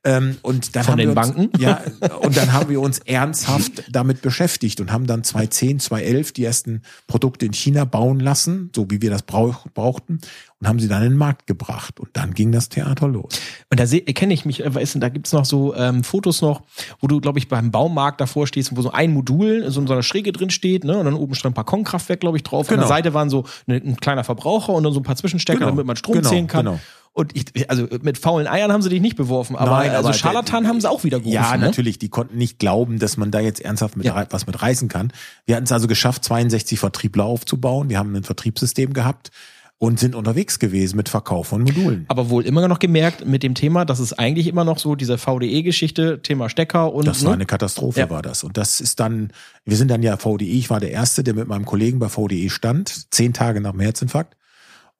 [0.05, 1.63] Ähm, und dann Von haben den wir uns, Banken?
[1.63, 1.81] Ja,
[2.21, 6.83] und dann haben wir uns ernsthaft damit beschäftigt und haben dann 2010, 2011 die ersten
[7.07, 10.21] Produkte in China bauen lassen, so wie wir das brauch, brauchten,
[10.61, 11.99] und haben sie dann in den Markt gebracht.
[12.01, 13.33] Und dann ging das Theater los.
[13.71, 16.63] Und da kenne ich mich, äh, weißt du, da gibt's noch so ähm, Fotos noch,
[17.01, 19.95] wo du, glaube ich, beim Baumarkt davor stehst, wo so ein Modul so in so
[19.95, 20.99] einer Schräge drin steht, ne?
[20.99, 22.69] Und dann oben stand ein Balkonkraftwerk, glaube ich, drauf.
[22.69, 22.83] An Genau.
[22.83, 25.71] der Seite waren so eine, ein kleiner Verbraucher und dann so ein paar Zwischenstecker, Genau.
[25.71, 26.65] damit man Strom Genau, zählen kann.
[26.67, 26.81] genau.
[27.13, 30.15] Und ich, also mit faulen Eiern haben sie dich nicht beworfen, aber Nein, also aber
[30.15, 31.35] Scharlatan haben sie auch wieder gerufen.
[31.35, 31.65] Ja, ne?
[31.67, 31.99] natürlich.
[31.99, 34.27] Die konnten nicht glauben, dass man da jetzt ernsthaft mit Ja.
[34.31, 35.13] was mit reißen kann.
[35.45, 37.89] Wir hatten es also geschafft, 62 Vertriebler aufzubauen.
[37.91, 39.33] Wir haben ein Vertriebssystem gehabt
[39.79, 42.05] und sind unterwegs gewesen mit Verkauf von Modulen.
[42.07, 45.19] Aber wohl immer noch gemerkt mit dem Thema, dass es eigentlich immer noch so diese
[45.19, 47.27] VDE-Geschichte, Thema Stecker und Das ne?
[47.29, 48.11] war eine Katastrophe, Ja.
[48.11, 48.45] war das.
[48.45, 49.33] Und das ist dann,
[49.65, 52.51] wir sind dann ja VDE, ich war der Erste, der mit meinem Kollegen bei VDE
[52.51, 54.37] stand, zehn Tage nach dem Herzinfarkt.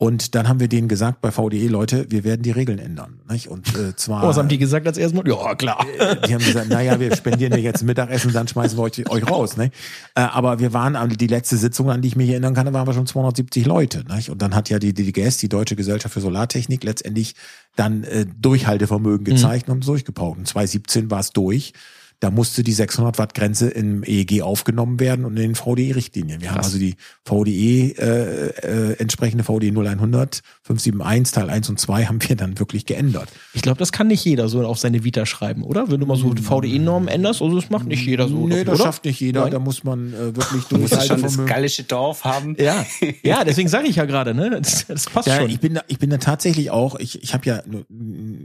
[0.01, 3.21] Und dann haben wir denen gesagt bei VDE, Leute, wir werden die Regeln ändern.
[3.29, 3.49] Nicht?
[3.49, 4.25] Und äh, zwar.
[4.25, 5.29] Oh, was haben die gesagt als erstes Mal?
[5.29, 5.85] Ja, klar.
[6.27, 9.59] die haben gesagt, naja, wir spendieren dir jetzt Mittagessen, dann schmeißen wir euch, euch raus.
[9.59, 9.71] Ne?
[10.15, 12.89] Äh, aber wir waren, die letzte Sitzung, an die ich mich erinnern kann, da waren
[12.89, 14.05] wir schon 270 Leute.
[14.09, 14.23] Ne?
[14.31, 17.35] Und dann hat ja die DGS, die Deutsche Gesellschaft für Solartechnik, letztendlich
[17.77, 20.39] dann äh, Durchhaltevermögen gezeigt und durchgepaukt.
[20.39, 21.75] Und 2017 war es durch.
[22.21, 26.43] Da musste die 600 Watt Grenze im EEG aufgenommen werden und in den VDE-Richtlinien.
[26.43, 26.67] Wir haben Krass.
[26.67, 28.49] also die VDE, äh,
[28.91, 33.31] äh, entsprechende VDE 0100, 571, Teil 1 und 2 haben wir dann wirklich geändert.
[33.55, 35.91] Ich glaube, das kann nicht jeder so auf seine Vita schreiben, oder?
[35.91, 38.47] Wenn du mal so die VDE-Normen änderst, also das macht nicht jeder so.
[38.47, 38.85] Nee, das oder?
[38.85, 39.43] schafft nicht jeder.
[39.45, 39.53] Nein.
[39.53, 42.55] Da muss man äh, wirklich Du musst ja schon das gallische Dorf haben.
[42.59, 42.85] Ja,
[43.23, 44.51] ja, deswegen sage ich ja gerade, ne?
[44.61, 45.49] Das, das passt Ja, schon.
[45.49, 47.63] ich bin da, ich bin da tatsächlich auch, ich, ich habe ja,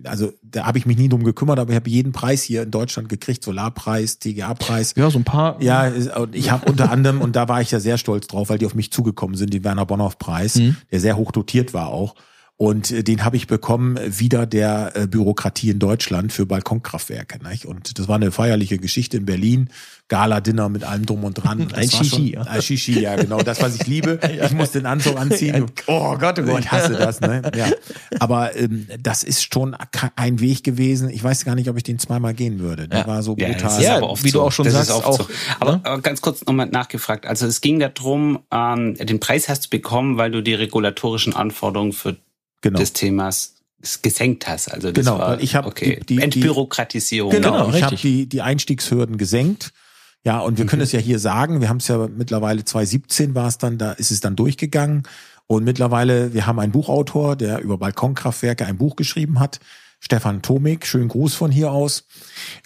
[0.05, 2.71] also da habe ich mich nie drum gekümmert, aber ich habe jeden Preis hier in
[2.71, 4.93] Deutschland gekriegt, Solarpreis, TGA-Preis.
[4.95, 5.61] ja, so ein paar.
[5.61, 5.91] Ja,
[6.31, 8.75] ich habe unter anderem, und da war ich ja sehr stolz drauf, weil die auf
[8.75, 10.77] mich zugekommen sind, den Werner Bonhoff-Preis, Mhm.
[10.91, 12.15] der sehr hoch dotiert war auch.
[12.57, 17.45] Und äh, den habe ich bekommen äh, wieder der äh, Bürokratie in Deutschland für Balkonkraftwerke.
[17.47, 17.65] Nicht?
[17.65, 19.69] Und das war eine feierliche Geschichte in Berlin.
[20.07, 21.61] Gala-Dinner mit allem drum und dran.
[21.61, 22.41] Und das Ein Shishi, ja.
[22.43, 23.41] Ein Shishi, ja, genau.
[23.41, 24.19] Das, was ich liebe.
[24.45, 25.65] Ich muss den Anzug anziehen.
[25.87, 26.59] Oh Gott, oh Gott.
[26.59, 27.41] Ich hasse das, ne?
[27.55, 27.67] Ja.
[28.19, 29.75] Aber ähm, das ist schon
[30.15, 31.09] ein Weg gewesen.
[31.09, 32.87] Ich weiß gar nicht, ob ich den zweimal gehen würde.
[32.87, 33.07] Der Ja.
[33.07, 33.81] war so brutal.
[33.81, 34.43] Ja, aber oft wie du so.
[34.43, 35.27] auch schon das sagst, auch, so.
[35.59, 35.81] Aber, ne?
[35.83, 37.25] aber ganz kurz nochmal nachgefragt.
[37.25, 41.93] Also es ging darum, ähm, den Preis hast du bekommen, weil du die regulatorischen Anforderungen
[41.93, 42.17] für
[42.69, 42.79] genau.
[42.79, 43.55] des Themas
[44.01, 44.67] gesenkt hast.
[44.71, 45.99] Also das Genau, war, ich hab okay.
[46.07, 47.31] die- die- Entbürokratisierung.
[47.31, 49.71] Genau, Genau, ich habe die, die Einstiegshürden gesenkt.
[50.23, 53.47] Ja, und wir können es ja hier sagen, wir haben es ja mittlerweile 2017 war
[53.47, 55.03] es dann, da ist es dann durchgegangen.
[55.45, 59.59] Und mittlerweile, wir haben einen Buchautor, der über Balkonkraftwerke ein Buch geschrieben hat.
[60.05, 62.05] Stefan Tomik, schönen Gruß von hier aus.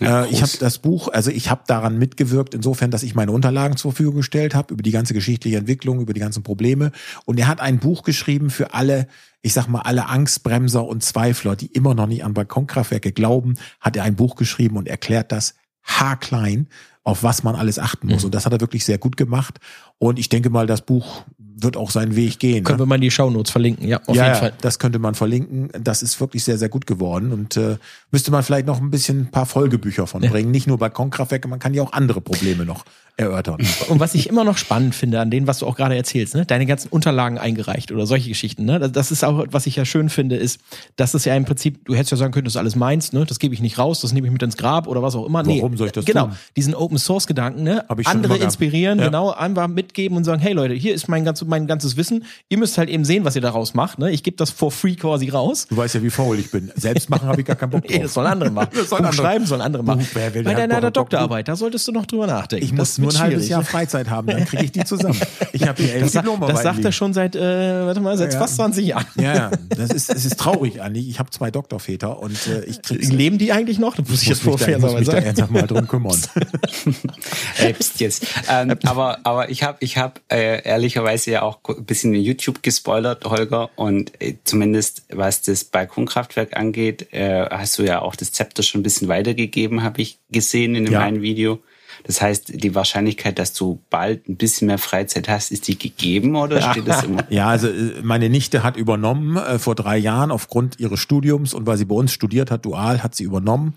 [0.01, 3.31] Ja, äh, ich habe das Buch, also ich habe daran mitgewirkt, insofern, dass ich meine
[3.31, 6.91] Unterlagen zur Verfügung gestellt habe, über die ganze geschichtliche Entwicklung, über die ganzen Probleme.
[7.23, 9.07] Und er hat ein Buch geschrieben für alle,
[9.41, 13.95] ich sag mal, alle Angstbremser und Zweifler, die immer noch nicht an Balkonkraftwerke glauben, hat
[13.95, 16.67] er ein Buch geschrieben und erklärt das haarklein,
[17.05, 18.25] auf was man alles achten muss.
[18.25, 19.61] Und das hat er wirklich sehr gut gemacht.
[19.97, 21.23] Und ich denke mal, das Buch
[21.63, 22.63] wird auch seinen Weg gehen.
[22.63, 22.83] Können ne?
[22.83, 24.53] wir mal in die Shownotes verlinken, ja, auf ja, jeden ja, Fall.
[24.61, 25.69] das könnte man verlinken.
[25.81, 27.77] Das ist wirklich sehr, sehr gut geworden und äh,
[28.11, 30.51] müsste man vielleicht noch ein bisschen ein paar Folgebücher von bringen.
[30.51, 32.85] Nicht nur Balkonkraftwerke, man kann ja auch andere Probleme noch
[33.19, 33.57] erörtern.
[33.89, 36.45] Und was ich immer noch spannend finde an denen, was du auch gerade erzählst, ne,
[36.45, 40.09] deine ganzen Unterlagen eingereicht oder solche Geschichten, ne, das- ist auch, was ich ja schön
[40.09, 40.59] finde, ist,
[40.95, 43.25] dass es ja im Prinzip, du hättest ja sagen können, das ist alles meins, ne,
[43.25, 45.45] das gebe ich nicht raus, das nehme ich mit ins Grab oder was auch immer.
[45.45, 46.35] Warum soll ich das Genau, tun?
[46.55, 49.05] diesen Open Source Gedanken, ne, andere inspirieren, Ja.
[49.05, 52.57] genau, einfach mitgeben und sagen, hey Leute, hier ist mein, ganz, mein ganzes Wissen, ihr
[52.57, 55.29] müsst halt eben sehen, was ihr daraus macht, ne, ich gebe das for free quasi
[55.29, 55.65] raus.
[55.69, 56.71] Du weißt ja, wie faul ich bin.
[56.75, 58.03] Selbst machen habe ich gar keinen Bock Nee, drauf.
[58.03, 58.69] das sollen andere machen.
[58.75, 59.21] Das sollen andere.
[59.21, 59.99] schreiben sollen andere machen.
[59.99, 62.63] Buch, wer will Bei deiner Doktorarbeit, da solltest du noch drüber nachdenken.
[62.63, 63.49] Ich muss nur wird ein halbes schwierig.
[63.49, 65.19] Jahr Freizeit haben, dann kriege ich die zusammen.
[65.51, 67.39] Ich habe hier elf Das, das sagt er schon seit, äh,
[67.85, 68.39] warte mal, seit Ja.
[68.39, 69.05] fast 20 Jahren.
[69.15, 71.09] Ja, ja, das ist, es ist traurig eigentlich.
[71.09, 73.95] Ich habe zwei Doktorväter und äh, ich krieg's, Leben die eigentlich noch?
[73.95, 76.15] Das muss ich jetzt da, vorher ich muss mich da ernsthaft mal drum kümmern.
[77.55, 78.25] Selbst jetzt.
[78.49, 82.63] Ähm, aber aber ich habe ich hab, äh, ehrlicherweise ja auch ein bisschen in YouTube
[82.63, 83.69] gespoilert, Holger.
[83.75, 88.81] Und äh, zumindest was das Balkonkraftwerk angeht, äh, hast du ja auch das Zepter schon
[88.81, 91.01] ein bisschen weitergegeben, habe ich gesehen in dem Ja.
[91.01, 91.59] einen Video.
[92.03, 96.35] Das heißt, die Wahrscheinlichkeit, dass du bald ein bisschen mehr Freizeit hast, ist die gegeben
[96.35, 97.23] oder steht das immer?
[97.29, 101.67] Ja, also äh, meine Nichte hat übernommen äh, vor drei Jahren aufgrund ihres Studiums und
[101.67, 103.73] weil sie bei uns studiert hat, dual, hat sie übernommen.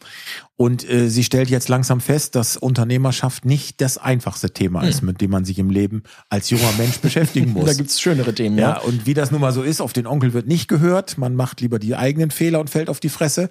[0.56, 5.20] Und äh, sie stellt jetzt langsam fest, dass Unternehmerschaft nicht das einfachste Thema ist, mit
[5.20, 7.64] dem man sich im Leben als junger Mensch beschäftigen muss.
[7.66, 8.78] Da gibt's schönere Themen, Ja, ja.
[8.80, 11.18] und wie das nun mal so ist, auf den Onkel wird nicht gehört.
[11.18, 13.48] Man macht lieber die eigenen Fehler und fällt auf die Fresse.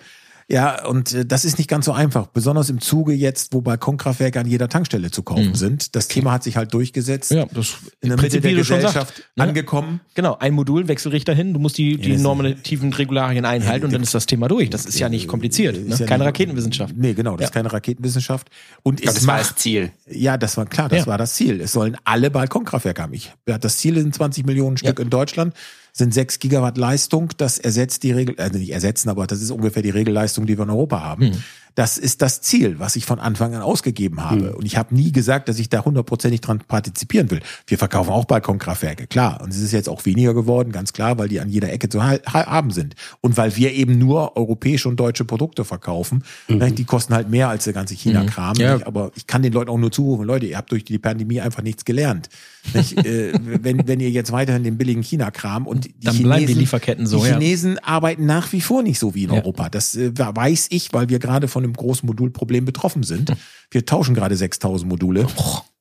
[0.52, 4.38] Ja, und äh, das ist nicht ganz so einfach, besonders im Zuge jetzt, wo Balkonkraftwerke
[4.38, 5.56] an jeder Tankstelle zu kaufen Mhm.
[5.56, 5.96] sind.
[5.96, 7.32] Das Thema hat sich halt durchgesetzt.
[7.32, 9.44] Ja, das in der Prinzip, Mitte der Gesellschaft sagst, ne?
[9.44, 10.02] angekommen.
[10.14, 14.04] Genau, ein Modul, Wechselrichter hin, du musst die, die das- normativen Regularien einhalten und dann
[14.04, 14.70] ist das Thema durch.
[14.70, 15.78] Das ist ja nicht kompliziert.
[15.78, 15.96] Ist Ne?
[16.00, 16.96] ja Keine nicht- Raketenwissenschaft.
[16.98, 17.46] Nee, genau, das Ja.
[17.48, 18.50] ist keine Raketenwissenschaft.
[18.84, 19.92] Und Aber es das war macht, das Ziel.
[20.10, 21.08] Ja, das war klar, das Ja.
[21.08, 21.62] war das Ziel.
[21.62, 23.14] Es sollen alle Balkonkraftwerke haben.
[23.14, 25.54] Ich, ja, das Ziel sind 20 Millionen Stück in Deutschland,
[25.94, 27.30] sind 6 Gigawatt Leistung.
[27.38, 30.64] Das ersetzt die Regel, also nicht ersetzen, aber das ist ungefähr die Regelleistung, die wir
[30.64, 31.26] in Europa haben.
[31.30, 31.44] Mhm.
[31.74, 34.58] Das ist das Ziel, was ich von Anfang an ausgegeben habe.
[34.58, 37.40] Und ich habe nie gesagt, dass ich da hundertprozentig dran partizipieren will.
[37.66, 39.40] Wir verkaufen auch Balkonkraftwerke, klar.
[39.42, 42.04] Und es ist jetzt auch weniger geworden, ganz klar, weil die an jeder Ecke zu
[42.04, 42.96] ha ha- haben sind.
[43.22, 46.26] Und weil wir eben nur europäische und deutsche Produkte verkaufen.
[46.50, 48.58] Ne, Die kosten halt mehr als der ganze China-Kram.
[48.58, 48.86] Ja.
[48.86, 51.64] Aber ich kann den Leuten auch nur zurufen, Leute, ihr habt durch die Pandemie einfach
[51.64, 52.28] nichts gelernt.
[52.74, 52.98] Nicht?
[53.06, 57.08] äh, wenn, wenn ihr jetzt weiterhin den billigen China-Kram und die Dann bleiben die Lieferketten
[57.08, 57.34] so, Die ja.
[57.40, 59.38] Chinesen arbeiten nach wie vor nicht so wie in Ja.
[59.38, 59.70] Europa.
[59.70, 63.34] Das äh, weiß ich, weil wir gerade von einem großen Modulproblem betroffen sind.
[63.74, 65.26] Wir tauschen gerade 6000 Module.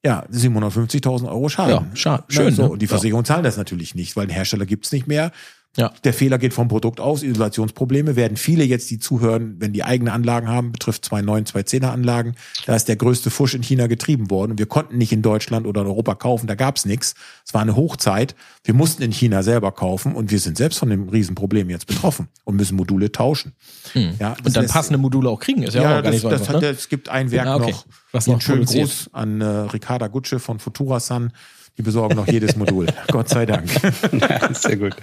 [0.05, 1.71] Ja, 750.000 Euro Schaden.
[1.73, 2.69] Ja, scha- Na, schön, So, ne?
[2.71, 5.33] und die Versicherung zahlt das natürlich nicht, weil den Hersteller gibt's nicht mehr.
[5.77, 5.93] Ja.
[6.03, 10.13] Der Fehler geht vom Produkt aus, Isolationsprobleme werden viele jetzt, die zuhören, wenn die eigene
[10.13, 12.35] Anlagen haben, betrifft zwei 9, zwei 10er Anlagen.
[12.67, 15.67] Da ist der größte Fusch in China getrieben worden und wir konnten nicht in Deutschland
[15.69, 17.15] oder in Europa kaufen, da gab's nichts.
[17.47, 18.35] Es war eine Hochzeit.
[18.65, 22.29] Wir mussten in China selber kaufen und wir sind selbst von dem Riesenproblem jetzt betroffen
[22.45, 23.55] und müssen Module tauschen.
[23.95, 24.45] Ja, Hm.
[24.45, 26.41] Und dann passende Module auch kriegen, ist ja, ja, auch gar das, nicht so das
[26.43, 26.55] einfach.
[26.55, 26.69] hat, ne?
[26.69, 27.71] es gibt ein Werk Ah, okay.
[27.71, 27.87] noch.
[28.13, 28.89] Was noch produziert.
[28.89, 31.33] Gruß an äh, Ricarda Gutsche von Futurasan.
[31.81, 32.89] Die besorgen noch jedes Modul.
[33.11, 33.71] Gott sei Dank.
[34.13, 34.95] Ja, sehr gut.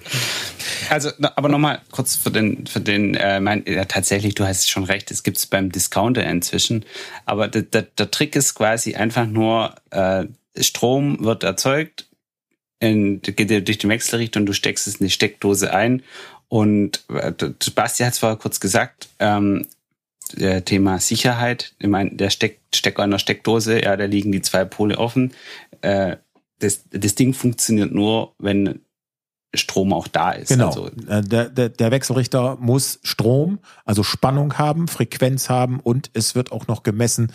[0.92, 4.84] Also, aber nochmal kurz für den, für den, äh, mein, ja, tatsächlich, du hast schon
[4.84, 6.86] recht, es gibt es beim Discounter inzwischen.
[7.26, 10.26] Aber der, der, der Trick ist quasi einfach nur, äh,
[10.60, 12.06] Strom wird erzeugt,
[12.80, 16.04] in, geht durch den Wechselrichter und du steckst es in die Steckdose ein.
[16.48, 19.66] Und äh, Sebastian hat es vorher kurz gesagt, ähm,
[20.66, 21.74] Thema Sicherheit.
[21.80, 25.34] Ich meine, der Steck, Stecker in der Steckdose, ja, da liegen die zwei Pole offen.
[25.82, 26.18] Äh,
[26.60, 28.82] das, das Ding funktioniert nur, wenn
[29.54, 30.50] Strom auch da ist.
[30.50, 30.68] Genau.
[30.68, 36.36] Also, Äh, der, der, der Wechselrichter muss Strom, also Spannung haben, Frequenz haben und es
[36.36, 37.32] wird auch noch gemessen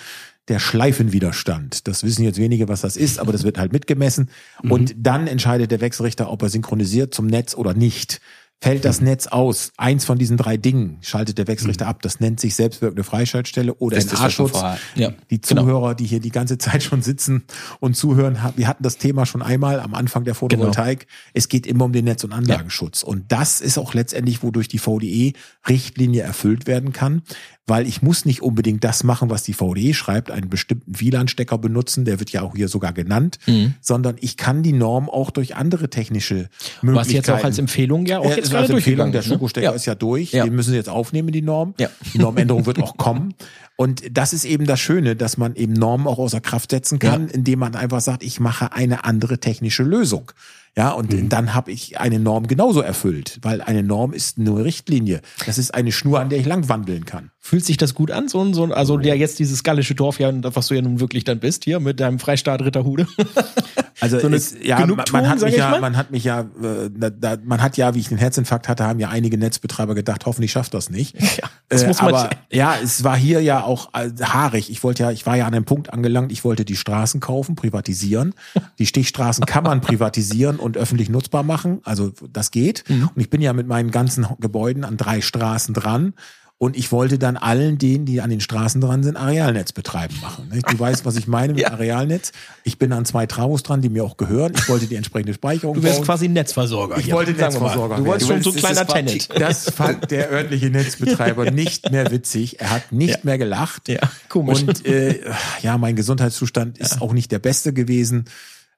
[0.48, 1.86] der Schleifenwiderstand.
[1.86, 4.28] Das wissen jetzt wenige, was das ist, aber das wird halt mitgemessen.
[4.68, 8.20] Und dann entscheidet der Wechselrichter, ob er synchronisiert zum Netz oder nicht.
[8.62, 12.00] Fällt das Netz aus, eins von diesen drei Dingen schaltet der Wechselrichter ab.
[12.00, 14.52] Das nennt sich selbstwirkende Freischaltstelle oder NA-Schutz.
[14.94, 15.62] Ja, Die genau.
[15.62, 17.42] Zuhörer, die hier die ganze Zeit schon sitzen
[17.80, 21.08] und zuhören, wir hatten das Thema schon einmal am Anfang der Photovoltaik.
[21.34, 23.02] Es geht immer um den Netz- und Anlagenschutz.
[23.02, 27.22] Und das ist auch letztendlich, wodurch die VDE-Richtlinie erfüllt werden kann,
[27.66, 32.04] weil ich muss nicht unbedingt das machen, was die VDE schreibt, einen bestimmten WLAN-Stecker benutzen,
[32.04, 33.38] der wird ja auch hier sogar genannt,
[33.80, 36.48] sondern ich kann die Norm auch durch andere technische
[36.82, 36.94] Möglichkeiten.
[36.96, 39.34] Was jetzt auch als Empfehlung ja auch Ja, jetzt als Empfehlung, der ist, ne?
[39.34, 39.72] Schokostecker Ja.
[39.72, 40.32] ist ja durch.
[40.32, 40.44] Ja.
[40.44, 41.74] Den müssen sie jetzt aufnehmen, die Norm.
[41.78, 41.88] Ja.
[42.12, 43.34] Die Normänderung wird auch kommen.
[43.76, 47.28] Und das ist eben das Schöne, dass man eben Normen auch außer Kraft setzen kann,
[47.28, 50.30] indem man einfach sagt, ich mache eine andere technische Lösung.
[50.76, 51.28] Ja, und Mhm.
[51.28, 55.20] dann habe ich eine Norm genauso erfüllt, weil eine Norm ist nur Richtlinie.
[55.44, 57.30] Das ist eine Schnur, an der ich lang wandeln kann.
[57.40, 58.28] Fühlt sich das gut an?
[58.28, 60.98] So, ein- so, ein- also ja jetzt dieses gallische Dorf, ja, was du ja nun
[61.00, 63.06] wirklich dann bist, hier mit deinem Freistaat Ritterhude.
[64.02, 66.24] Also So eine es, ja, man, Genugtuung, man hat mich ich ja, man hat mich
[66.24, 69.38] ja, äh, da, da, man hat ja, wie ich den Herzinfarkt hatte, haben ja einige
[69.38, 71.14] Netzbetreiber gedacht, hoffentlich schafft das nicht.
[71.68, 74.70] das Äh, muss man- aber ja, es war hier ja auch äh, haarig.
[74.70, 77.54] Ich wollte ja, ich war ja an einem Punkt angelangt, ich wollte die Straßen kaufen,
[77.54, 78.34] privatisieren.
[78.80, 81.80] Die Stichstraßen kann man privatisieren und öffentlich nutzbar machen.
[81.84, 82.82] Also das geht.
[82.88, 83.10] Mhm.
[83.14, 86.14] Und ich bin ja mit meinen ganzen Gebäuden an drei Straßen dran.
[86.62, 90.48] Und ich wollte dann allen denen, die an den Straßen dran sind, Arealnetz betreiben machen.
[90.48, 90.70] nicht?
[90.70, 91.72] Du weißt, was ich meine mit Ja.
[91.72, 92.30] Arealnetz.
[92.62, 94.52] Ich bin an zwei Travos dran, die mir auch gehören.
[94.56, 96.04] Ich wollte die entsprechende Speicherung Du wärst bauen.
[96.06, 96.98] quasi Netzversorger.
[96.98, 97.66] Ich hier, wollte sagen wir mal.
[97.66, 99.28] Netzversorger Du wolltest schon so ein kleiner Tenant.
[99.40, 102.60] Das fand der örtliche Netzbetreiber nicht mehr witzig.
[102.60, 103.18] Er hat nicht Ja.
[103.24, 103.88] mehr gelacht.
[103.88, 103.98] Ja,
[104.28, 104.62] komisch.
[104.62, 105.18] Und äh,
[105.62, 108.26] ja, mein Gesundheitszustand ist auch nicht der beste gewesen.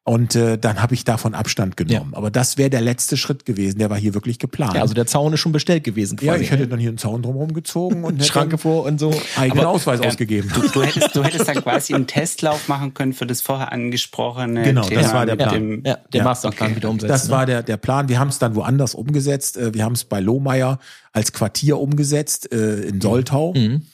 [0.06, 2.12] Und äh, dann habe ich davon Abstand genommen.
[2.12, 3.78] Aber das wäre der letzte Schritt gewesen.
[3.78, 4.74] Der war hier wirklich geplant.
[4.74, 6.26] Ja, also der Zaun ist schon bestellt gewesen quasi.
[6.28, 9.08] ja, ich hätte dann hier einen Zaun drumherum gezogen und Schranke vor und so.
[9.08, 10.50] einen eigenen Aber, Ausweis ähm, ausgegeben.
[10.54, 14.62] Du, du, hättest, du hättest dann quasi einen Testlauf machen können für das vorher angesprochene
[14.62, 15.54] Genau, das Thema war der mit Plan.
[15.54, 15.82] dem.
[15.86, 16.76] Ja, den Ja, Masterplan okay.
[16.76, 17.08] wieder umsetzen.
[17.08, 17.30] Das ne?
[17.30, 18.10] war der, der Plan.
[18.10, 19.56] Wir haben es dann woanders umgesetzt.
[19.56, 20.80] Äh, Wir haben es bei Lohmeier
[21.14, 23.54] als Quartier umgesetzt äh, in Soltau.
[23.54, 23.86] Mhm.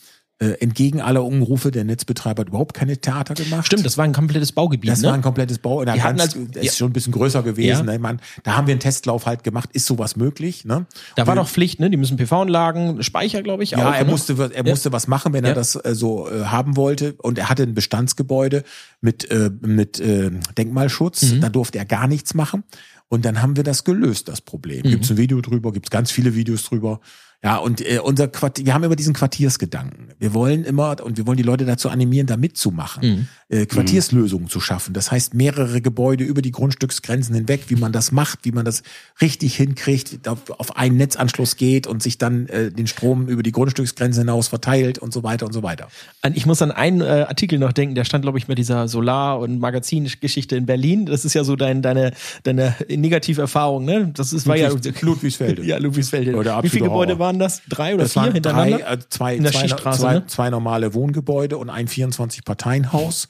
[0.42, 3.66] Äh, entgegen aller Umrufe, der Netzbetreiber hat überhaupt keine Theater gemacht.
[3.66, 4.90] Stimmt, das war ein komplettes Baugebiet.
[4.90, 5.09] Das ne?
[5.09, 5.85] war ein komplettes Bau.
[5.85, 6.70] Da ganz, als- das ja.
[6.70, 7.87] ist schon ein bisschen größer gewesen.
[7.87, 7.92] Ja.
[7.92, 7.98] Ne?
[7.98, 9.68] Man, da haben wir einen Testlauf halt gemacht.
[9.74, 10.64] Ist sowas möglich?
[10.64, 10.87] Ne?
[11.14, 11.90] da war doch Pflicht, ne?
[11.90, 13.92] Die müssen PV-Anlagen, Speicher, glaube ich, ja, auch.
[13.92, 14.11] er ne?
[14.11, 14.72] musste, er Ja.
[14.72, 17.16] musste was machen, wenn er das äh, so äh, haben wollte.
[17.18, 18.64] Und er hatte ein Bestandsgebäude
[19.03, 21.33] mit, äh, mit äh, Denkmalschutz.
[21.33, 21.40] Mhm.
[21.42, 22.64] Da durfte er gar nichts machen.
[23.09, 24.87] Und dann haben wir das gelöst, das Problem.
[24.87, 24.90] Mhm.
[24.90, 27.00] Gibt's ein Video drüber, gibt's ganz viele Videos drüber.
[27.42, 30.09] Ja, und äh, unser Quartier, wir haben immer diesen Quartiersgedanken.
[30.18, 33.29] Wir wollen immer und wir wollen die Leute dazu animieren, da mitzumachen, Mhm.
[33.48, 34.92] äh, Quartierslösungen zu schaffen.
[34.92, 38.83] Das heißt, mehrere Gebäude über die Grundstücksgrenzen hinweg, wie man das macht, wie man das
[39.22, 44.20] richtig hinkriegt, auf, einen Netzanschluss geht und sich dann äh, den Strom über die Grundstücksgrenze
[44.20, 45.88] hinaus verteilt und so weiter und so weiter.
[46.35, 49.38] Ich muss an einen äh, Artikel noch denken, der stand, glaube ich, mit dieser Solar-
[49.38, 51.07] und Magazingeschichte in Berlin.
[51.07, 54.11] Das ist ja so dein, deine, deine Negativerfahrung, ne?
[54.14, 55.62] Das ist, war ja Ludwigs- Ludwigsfelde.
[55.70, 56.33] Ja, Ludwigsfelde.
[56.33, 57.30] Ja, der Wie viele Gebäude Horror.
[57.31, 57.62] Waren das?
[57.69, 58.79] Drei oder Das vier waren hintereinander?
[58.79, 60.27] drei, äh, zwei, In der zwei, zwei, ne?
[60.27, 63.29] zwei normale Wohngebäude und ein 24-Parteien-Haus.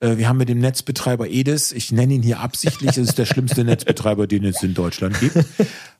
[0.00, 3.26] Äh, Wir haben mit dem Netzbetreiber Edis, ich nenne ihn hier absichtlich, es ist der
[3.26, 5.36] schlimmste Netzbetreiber, den es in Deutschland gibt.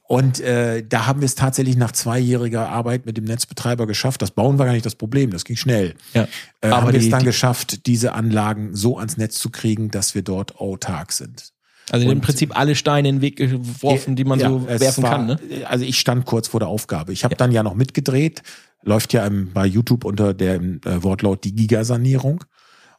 [0.09, 4.21] Und äh, da haben wir es tatsächlich nach zweijähriger Arbeit mit dem Netzbetreiber geschafft.
[4.21, 5.95] Das Bauen war gar nicht das Problem, das ging schnell.
[6.12, 6.25] Ja.
[6.61, 10.15] Äh, Aber haben wir es dann geschafft, diese Anlagen so ans Netz zu kriegen, dass
[10.15, 11.53] wir dort autark sind.
[11.90, 15.11] Also im Prinzip alle Steine in den Weg geworfen, die man Ja, so werfen war-
[15.11, 15.38] kann, ne?
[15.66, 17.12] Also ich stand kurz vor der Aufgabe.
[17.12, 18.42] Ich habe dann ja noch mitgedreht.
[18.83, 22.45] Läuft ja im, bei YouTube unter dem äh, Wortlaut die Gigasanierung.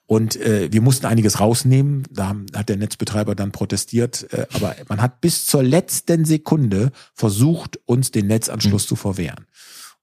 [0.05, 2.03] Und äh, wir mussten einiges rausnehmen.
[2.11, 4.27] Da haben, hat der Netzbetreiber dann protestiert.
[4.33, 8.27] Äh, aber man hat bis zur letzten Sekunde versucht, uns den Mhm.
[8.31, 9.45] Netzanschluss zu verwehren.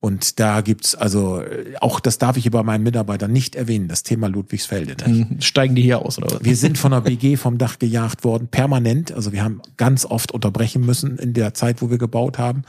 [0.00, 3.86] Und da gibt's also, äh, auch das darf ich hier bei meinen Mitarbeitern nicht erwähnen,
[3.86, 4.92] das Thema Ludwigsfelde.
[4.92, 5.02] nicht.
[5.30, 6.44] Dann steigen die hier aus, oder was?
[6.44, 9.12] Wir sind von der BG vom Dach gejagt worden, permanent.
[9.12, 12.62] Also wir haben ganz oft unterbrechen müssen in der Zeit, wo wir gebaut haben.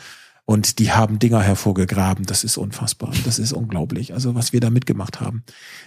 [0.44, 2.26] Und die haben Dinger hervorgegraben.
[2.26, 3.14] Das ist unfassbar.
[3.24, 4.14] Das ist unglaublich.
[4.14, 5.44] Also was wir da mitgemacht haben.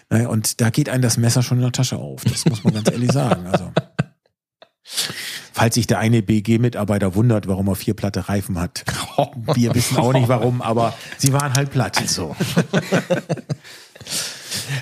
[0.08, 2.24] Naja, Und da geht einem das Messer schon in der Tasche auf.
[2.24, 3.46] Das muss man ganz ehrlich sagen.
[3.46, 3.70] Also
[4.84, 8.84] falls sich der eine BG-Mitarbeiter wundert, warum er vier platte Reifen hat.
[9.54, 11.98] Wir wissen auch nicht warum, aber sie waren halt platt.
[11.98, 12.36] Also.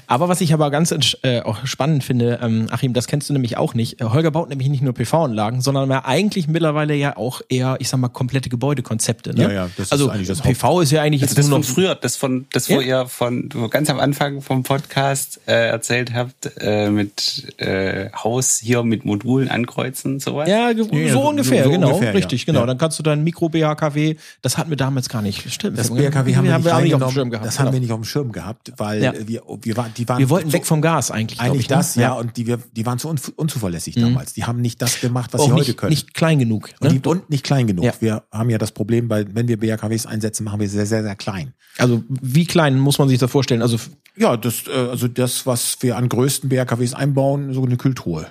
[0.06, 0.92] Aber was ich aber ganz
[1.22, 4.00] äh, auch spannend finde, ähm, Achim, das kennst du nämlich auch nicht.
[4.00, 7.88] Äh, Holger baut nämlich nicht nur PV-Anlagen, sondern ja eigentlich mittlerweile ja auch eher, ich
[7.88, 9.34] sag mal, komplette Gebäudekonzepte.
[9.34, 9.42] Ne?
[9.44, 11.56] Ja, ja, das ist also eigentlich das PV ist ja eigentlich Das, jetzt das nur
[11.56, 13.02] von noch früher, das von, das wo Ja.
[13.02, 18.58] ihr von wo ganz am Anfang vom Podcast äh, erzählt habt, äh, mit äh, Haus
[18.62, 20.48] hier mit Modulen ankreuzen, sowas.
[20.48, 22.14] Ja, ge- Ja, so, so- ungefähr, so genau, ungefähr, ja.
[22.14, 22.60] richtig, genau.
[22.60, 22.66] Ja.
[22.66, 25.52] Dann kannst du dein Mikro BHKW, das hatten wir damals gar nicht.
[25.52, 25.78] Stimmt.
[25.78, 27.10] Das BRKW haben wir nicht, auch nicht auf dem.
[27.12, 27.46] Schirm gehabt.
[27.46, 27.72] Das haben genau.
[27.74, 29.12] wir nicht auf dem Schirm gehabt, weil Ja.
[29.26, 31.40] wir, wir, waren, die waren Wir wollten zu- weg vom Gas eigentlich.
[31.40, 31.76] Eigentlich ich, ne?
[31.76, 34.32] das, ja, und die, wir, die waren zu unf- unzuverlässig damals.
[34.34, 35.90] Die haben nicht das gemacht, was Auch sie nicht, heute können.
[35.90, 36.68] nicht klein genug.
[36.80, 36.98] und, Ne?
[37.00, 37.84] die, und nicht klein genug.
[37.84, 37.92] Ja.
[38.00, 41.16] Wir haben ja das Problem, weil wenn wir BRKWs einsetzen, machen wir sehr, sehr, sehr
[41.16, 41.54] klein.
[41.78, 43.62] Also wie klein muss man sich das vorstellen?
[43.62, 43.78] Also
[44.16, 48.26] Ja, das, äh, also das, was wir an größten BRKWs einbauen, so eine Kühltruhe.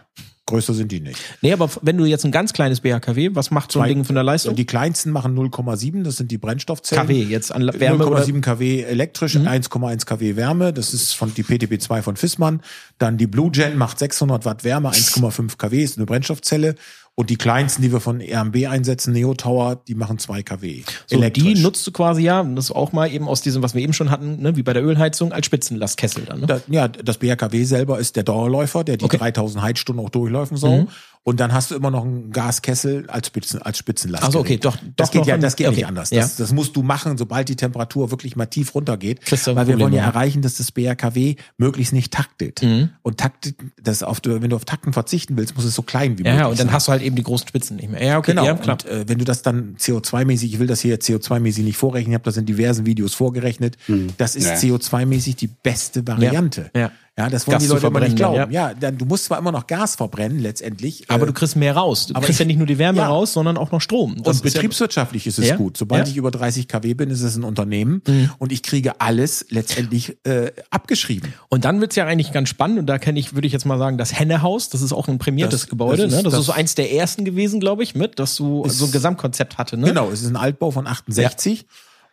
[0.52, 1.18] Größer sind die nicht.
[1.42, 4.04] Nee, aber wenn du jetzt ein ganz kleines BHKW, was macht so ein Zwei- Ding
[4.06, 4.56] von der Leistung?
[4.56, 7.08] Die kleinsten machen 0,7, das sind die Brennstoffzellen.
[7.08, 10.74] KW jetzt an Wärme oder- 0,7 kW elektrisch, 1,1 kW Wärme.
[10.74, 12.62] Das ist von die PTB2 von Fissmann.
[12.98, 16.76] Dann die Blue Gen macht 600 Watt Wärme, 1,5 kW ist eine Brennstoffzelle.
[17.16, 20.84] Und die kleinsten, die wir von RMB einsetzen, Neo Tower, die machen 2 kW.
[21.08, 23.94] So, die nutzt du quasi ja, das auch mal eben aus diesem, was wir eben
[23.94, 26.40] schon hatten, ne, wie bei der Ölheizung, als Spitzenlastkessel dann.
[26.40, 26.48] Ne?
[26.48, 29.18] Da, ja, das BRKW selber ist der Dauerläufer, der die Okay.
[29.18, 30.88] 3000 Heizstunden auch durchläufen soll.
[31.24, 34.24] Und dann hast du immer noch einen Gaskessel als Spitzen, als Spitzenlast.
[34.26, 36.10] Ach so, okay, doch- Das doch geht ja, das geht okay, nicht anders.
[36.10, 36.22] ja.
[36.22, 39.22] Das, das musst du machen, sobald die Temperatur wirklich mal tief runtergeht.
[39.22, 40.08] Kriegst du ein Weil wir Problem, wollen ja ja.
[40.08, 42.64] erreichen, dass das BRKW möglichst nicht taktet.
[42.64, 42.90] Mhm.
[43.04, 46.24] Und taktet, das auf, wenn du auf Takten verzichten willst, muss es so klein wie
[46.24, 46.74] Ja, möglich ja, und dann sein.
[46.76, 48.04] hast du halt eben die großen Spitzen nicht mehr.
[48.04, 48.78] Ja, okay, Genau, ja, klar.
[48.82, 52.16] und äh, wenn du das dann CO2-mäßig, ich will das hier CO2-mäßig nicht vorrechnen, ich
[52.16, 53.78] habe das in diversen Videos vorgerechnet,
[54.18, 54.56] das ist Ja.
[54.56, 56.72] CO2-mäßig die beste Variante.
[56.76, 56.92] Ja.
[57.18, 58.52] Ja, das wollen Gas die Leute immer nicht glauben.
[58.54, 61.04] Ja, dann, du musst zwar immer noch Gas verbrennen, letztendlich.
[61.10, 62.08] aber äh, du kriegst mehr raus.
[62.08, 63.08] Du aber kriegst ich- ja nicht nur die Wärme ja.
[63.08, 64.16] raus, sondern auch noch Strom.
[64.24, 65.58] Das und ist ja- betriebswirtschaftlich ist es Ja.
[65.58, 65.76] gut.
[65.76, 66.06] Sobald Ja.
[66.06, 66.12] Mhm.
[66.12, 68.02] ich über 30 kW bin, ist es ein Unternehmen
[68.40, 71.34] und ich kriege alles letztendlich äh, abgeschrieben.
[71.50, 73.78] Und dann wird's ja eigentlich ganz spannend und da kenne ich, würde ich jetzt mal
[73.78, 76.04] sagen, das Hennehaus, das ist auch ein prämiertes Das- Gebäude.
[76.04, 76.24] das ist- ne?
[76.24, 78.92] das, das- ist so eins der ersten gewesen, glaube ich, mit, dass du so ein
[78.94, 79.76] Gesamtkonzept hatte.
[79.76, 79.88] Ne?
[79.88, 81.66] Genau, es ist ein Altbau von 68.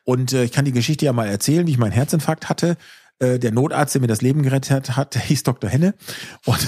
[0.02, 2.76] Und äh, ich kann die Geschichte ja mal erzählen, wie ich meinen Herzinfarkt hatte.
[3.20, 5.68] Äh, der Notarzt, der mir das Leben gerettet hat, der hieß Dr.
[5.68, 5.94] Henne.
[6.44, 6.58] Und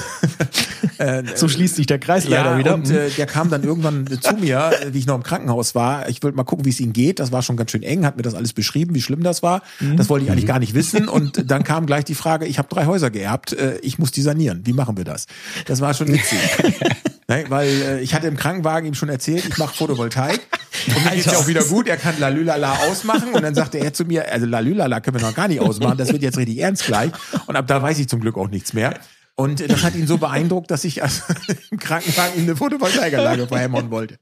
[0.98, 2.74] äh, So schließt sich der Kreis leider ja, wieder.
[2.74, 6.08] und äh, der kam dann irgendwann zu mir, äh, wie ich noch im Krankenhaus war.
[6.08, 7.20] Ich wollte mal gucken, wie es ihm geht.
[7.20, 9.62] Das war schon ganz schön eng, hat mir das alles beschrieben, wie schlimm das war.
[9.78, 9.96] Mhm.
[9.96, 11.08] Das wollte ich eigentlich gar nicht wissen.
[11.08, 14.22] Und dann kam gleich die Frage, ich habe drei Häuser geerbt, äh, ich muss die
[14.22, 14.62] sanieren.
[14.64, 15.26] Wie machen wir das?
[15.66, 16.38] Das war schon witzig.
[17.30, 20.40] ne, weil äh, ich hatte im Krankenwagen ihm schon erzählt, ich mache Photovoltaik.
[20.86, 21.88] Und mir geht's ja auch wieder gut.
[21.88, 23.32] Er kann Lalülala ausmachen.
[23.34, 25.98] Und dann sagte er zu mir, also Lalülala können wir noch gar nicht ausmachen.
[25.98, 27.12] Das wird jetzt richtig ernst gleich.
[27.46, 28.94] Und ab da weiß ich zum Glück auch nichts mehr.
[29.40, 31.22] Und das hat ihn so beeindruckt, dass ich also
[31.70, 34.18] im Krankenwagen ihm eine Photovoltaikanlage verhämmern wollte.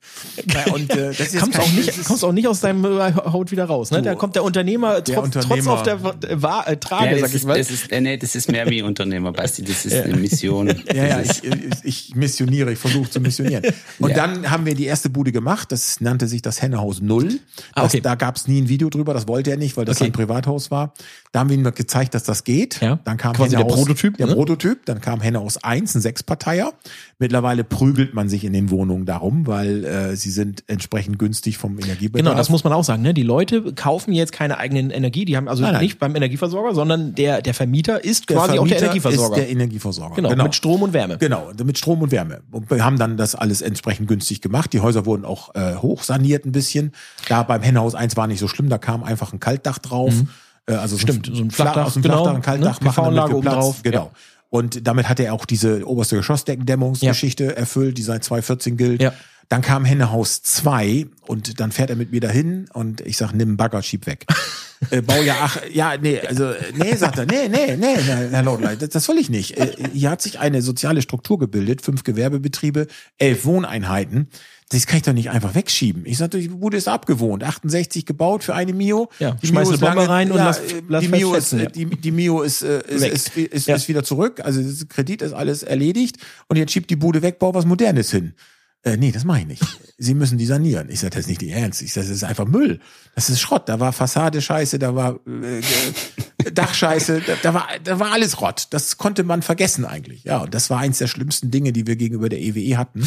[0.47, 3.51] Ja, und äh, das ist kommst, auch nicht, kommst auch nicht aus deinem äh, Haut
[3.51, 3.91] wieder raus.
[3.91, 4.01] Ne?
[4.01, 7.35] Da kommt der Unternehmer, der trotz, Unternehmer, trotz auf der Wa äh, Trage, ja, sag
[7.35, 7.59] ich mal.
[7.59, 9.65] Das ist, äh, nee, das ist mehr wie Unternehmer, Basti.
[9.65, 10.69] Das ist eine Mission.
[10.95, 11.43] Ja, ja, ich,
[11.83, 13.65] ich missioniere, ich versuche zu missionieren.
[13.99, 14.17] Und ja.
[14.17, 17.41] dann haben wir die erste Bude gemacht, das nannte sich das Hennehaus Null.
[17.75, 18.01] Ah, okay.
[18.01, 20.07] da gab es nie ein Video drüber, das wollte er nicht, weil das okay.
[20.07, 20.95] ein Privathaus war.
[21.33, 22.81] Da haben wir ihm gezeigt, dass das geht.
[22.81, 22.99] Ja.
[23.05, 24.17] Dann kam Quasi Hennehaus, der Prototyp.
[24.17, 24.35] Der ne?
[24.35, 26.73] Prototyp, dann kam Hennehaus 1, ein Sechsparteier.
[27.19, 31.79] Mittlerweile prügelt man sich in den Wohnungen darum, weil äh, sie sind entsprechend günstig vom
[31.79, 32.25] Energiebedarf.
[32.25, 33.03] Genau, das muss man auch sagen.
[33.03, 33.13] Ne?
[33.13, 35.83] Die Leute kaufen jetzt keine eigenen Energie, die haben also nein, nein.
[35.83, 39.37] nicht beim Energieversorger, sondern der, der Vermieter ist der quasi Vermieter auch der Energieversorger.
[39.37, 40.15] Ist der Energieversorger.
[40.15, 41.19] Genau, genau, mit Strom und Wärme.
[41.19, 42.41] Genau, mit Strom und Wärme.
[42.51, 44.73] Und wir haben dann das alles entsprechend günstig gemacht.
[44.73, 46.93] Die Häuser wurden auch äh, hochsaniert ein bisschen.
[47.29, 50.15] Da beim Hennehaus 1 war nicht so schlimm, da kam einfach ein Kaltdach drauf.
[50.15, 50.29] Mhm.
[50.69, 52.87] Äh, also Stimmt, so ein Flachdach, aus dem genau, Flachdach, ein Kaltdach ne?
[53.35, 53.83] wir Platz, drauf.
[53.83, 54.05] Genau.
[54.05, 54.11] Ja.
[54.51, 57.51] Und damit hat er auch diese oberste Geschossdeckendämmungsgeschichte ja.
[57.51, 59.03] erfüllt, die seit 2014 gilt.
[59.03, 59.13] Ja.
[59.49, 63.57] Dann kam Hennehaus 2 und dann fährt er mit mir dahin und ich sag, nimm
[63.57, 64.27] Bagger, schieb weg.
[64.91, 68.91] äh, Baujahr ach, ja, nee, also, nee, sagt er, nee, nee, nee, Herr Lordley, das,
[68.91, 69.57] das will ich nicht.
[69.59, 72.87] Äh, hier hat sich eine soziale Struktur gebildet, fünf Gewerbebetriebe,
[73.19, 74.29] elf Wohneinheiten
[74.71, 76.05] das kann ich doch nicht einfach wegschieben.
[76.05, 79.09] Ich sagte, die Bude ist abgewohnt, 68 gebaut für eine Mio.
[79.19, 81.67] Ja, die schmeiß eine Bombe lange, rein und ja, lass, lass die Mio ist, ja.
[81.67, 83.77] die, die Mio ist, äh, ist, ist, ist, ja.
[83.77, 84.41] ist, wieder zurück.
[84.45, 88.11] Also das Kredit ist alles erledigt und jetzt schiebt die Bude weg, bau was Modernes
[88.11, 88.35] hin.
[88.85, 89.63] Äh, nee, das mache ich nicht.
[89.99, 90.89] Sie müssen die sanieren.
[90.91, 91.83] Ich sage, das ist nicht die Ernst.
[91.83, 92.81] Ich sage, das ist einfach Müll.
[93.15, 93.69] Das ist Schrott.
[93.69, 95.61] Da war Fassade scheiße, da war äh,
[96.53, 98.69] Dachscheiße, da, da, war, da war alles Rott.
[98.71, 100.25] Das konnte man vergessen eigentlich.
[100.25, 103.07] Ja, und das war eins der schlimmsten Dinge, die wir gegenüber der EWE e hatten.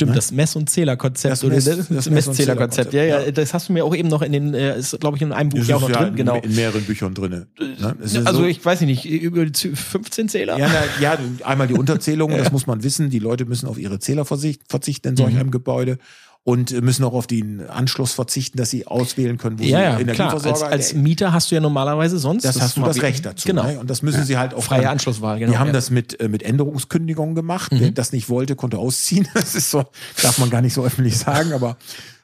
[0.00, 0.16] Stimmt, ne?
[0.16, 1.32] das Mess- und Zählerkonzept.
[1.32, 2.94] Das, Mess, das, das Messzählerkonzept.
[2.94, 5.22] Ja, ja, das hast du mir auch eben noch in den, äh, ist glaube ich
[5.22, 6.16] in einem Buch ja auch noch ja drin.
[6.16, 6.36] Genau.
[6.36, 7.30] In mehreren Büchern drin.
[7.30, 7.96] Ne?
[8.00, 10.58] Also so, ich weiß nicht, über die 15 Zähler?
[10.58, 13.10] Ja, na, ja einmal die Unterzählung, das muss man wissen.
[13.10, 15.40] Die Leute müssen auf ihre Zähler verzichten in solch mhm.
[15.40, 15.98] einem Gebäude
[16.50, 20.12] und müssen auch auf den Anschluss verzichten, dass sie auswählen können, wo ja, sie ja,
[20.14, 20.34] klar.
[20.34, 22.44] Als, als Mieter hast du ja normalerweise sonst.
[22.44, 23.46] Das, das hast du das Recht dazu.
[23.46, 23.62] Genau.
[23.62, 23.78] Ne?
[23.78, 24.24] Und das müssen ja.
[24.24, 24.64] sie halt auch.
[24.64, 25.52] Freie dann, Anschlusswahl, genau.
[25.52, 25.72] Die haben ja.
[25.72, 27.72] das mit, äh, mit Änderungskündigungen gemacht.
[27.72, 27.78] Mhm.
[27.78, 29.28] Wer das nicht wollte, konnte ausziehen.
[29.40, 29.84] Das ist so,
[30.22, 31.76] darf man gar nicht so öffentlich sagen, aber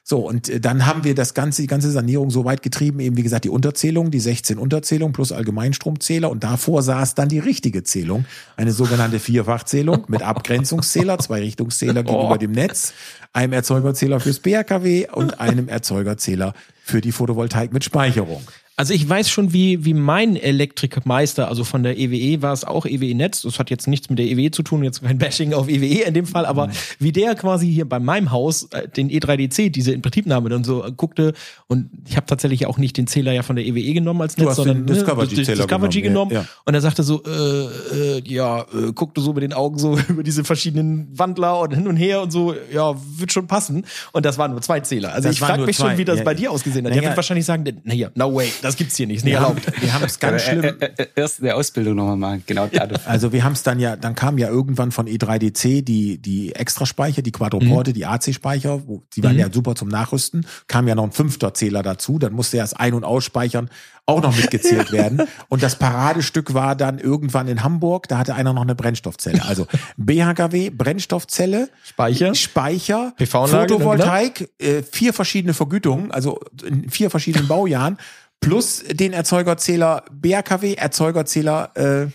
[0.09, 3.17] so, und äh, dann haben wir das ganze, die ganze Sanierung so weit getrieben, eben
[3.17, 7.83] wie gesagt, die Unterzählung, die 16 Unterzählung plus Allgemeinstromzähler und davor saß dann die richtige
[7.83, 8.23] Zählung,
[8.55, 12.93] eine sogenannte Vierfachzählung mit Abgrenzungszähler, zwei Richtungszähler gegenüber dem Netz,
[13.33, 16.53] einem Erzeugerzähler fürs BRKW und einem Erzeugerzähler
[16.85, 18.43] für die Photovoltaik mit Speicherung.
[18.79, 22.63] Also ich weiß schon, wie, wie mein Elektrikmeister, also von der EWE e war es
[22.63, 25.55] auch EWE Netz, das hat jetzt nichts mit der EWE zu tun, jetzt kein Bashing
[25.55, 26.71] auf EWE e in dem Fall, aber mhm.
[26.99, 31.33] wie der quasi hier bei meinem Haus äh, den E3DC, diese Inbetriebnahme dann so guckte
[31.65, 34.37] und ich habe tatsächlich auch nicht den Zähler ja von der EWE e genommen als
[34.37, 36.31] Netz, sondern den Discovery, ne, Discovery genommen, genommen.
[36.33, 36.47] Ja, ja.
[36.65, 40.21] und er sagte so, äh, äh, ja, äh, guckte so mit den Augen so über
[40.21, 44.37] diese verschiedenen Wandler und hin und her und so, ja, wird schon passen und das
[44.37, 45.13] waren nur zwei Zähler.
[45.13, 45.89] Also das ich frage mich zwei.
[45.89, 46.93] schon, wie das ja, bei dir ausgesehen hat.
[46.93, 49.81] Der wird wahrscheinlich sagen, na hier, no way, das gibt's hier nicht, erlaubt.
[49.81, 50.63] wir haben es ganz schlimm.
[50.63, 52.69] Äh, äh, erst der Ausbildung nochmal machen, genau.
[53.05, 57.21] Also wir haben es dann ja, dann kam ja irgendwann von E3DC die, die Extraspeicher,
[57.21, 57.95] die Quadroporte, mhm.
[57.95, 58.81] die AC-Speicher,
[59.15, 59.39] die waren mhm.
[59.39, 62.93] ja super zum Nachrüsten, kam ja noch ein fünfter Zähler dazu, dann musste erst Ein-
[62.93, 63.69] und Ausspeichern
[64.07, 65.23] auch noch mitgezählt werden.
[65.49, 69.43] Und das Paradestück war dann irgendwann in Hamburg, da hatte einer noch eine Brennstoffzelle.
[69.45, 77.97] Also BHKW, Brennstoffzelle, Speicher, Speicher, Photovoltaik, äh, vier verschiedene Vergütungen, also in vier verschiedenen Baujahren
[78.39, 82.07] plus den Erzeugerzähler BRKW, Erzeugerzähler äh,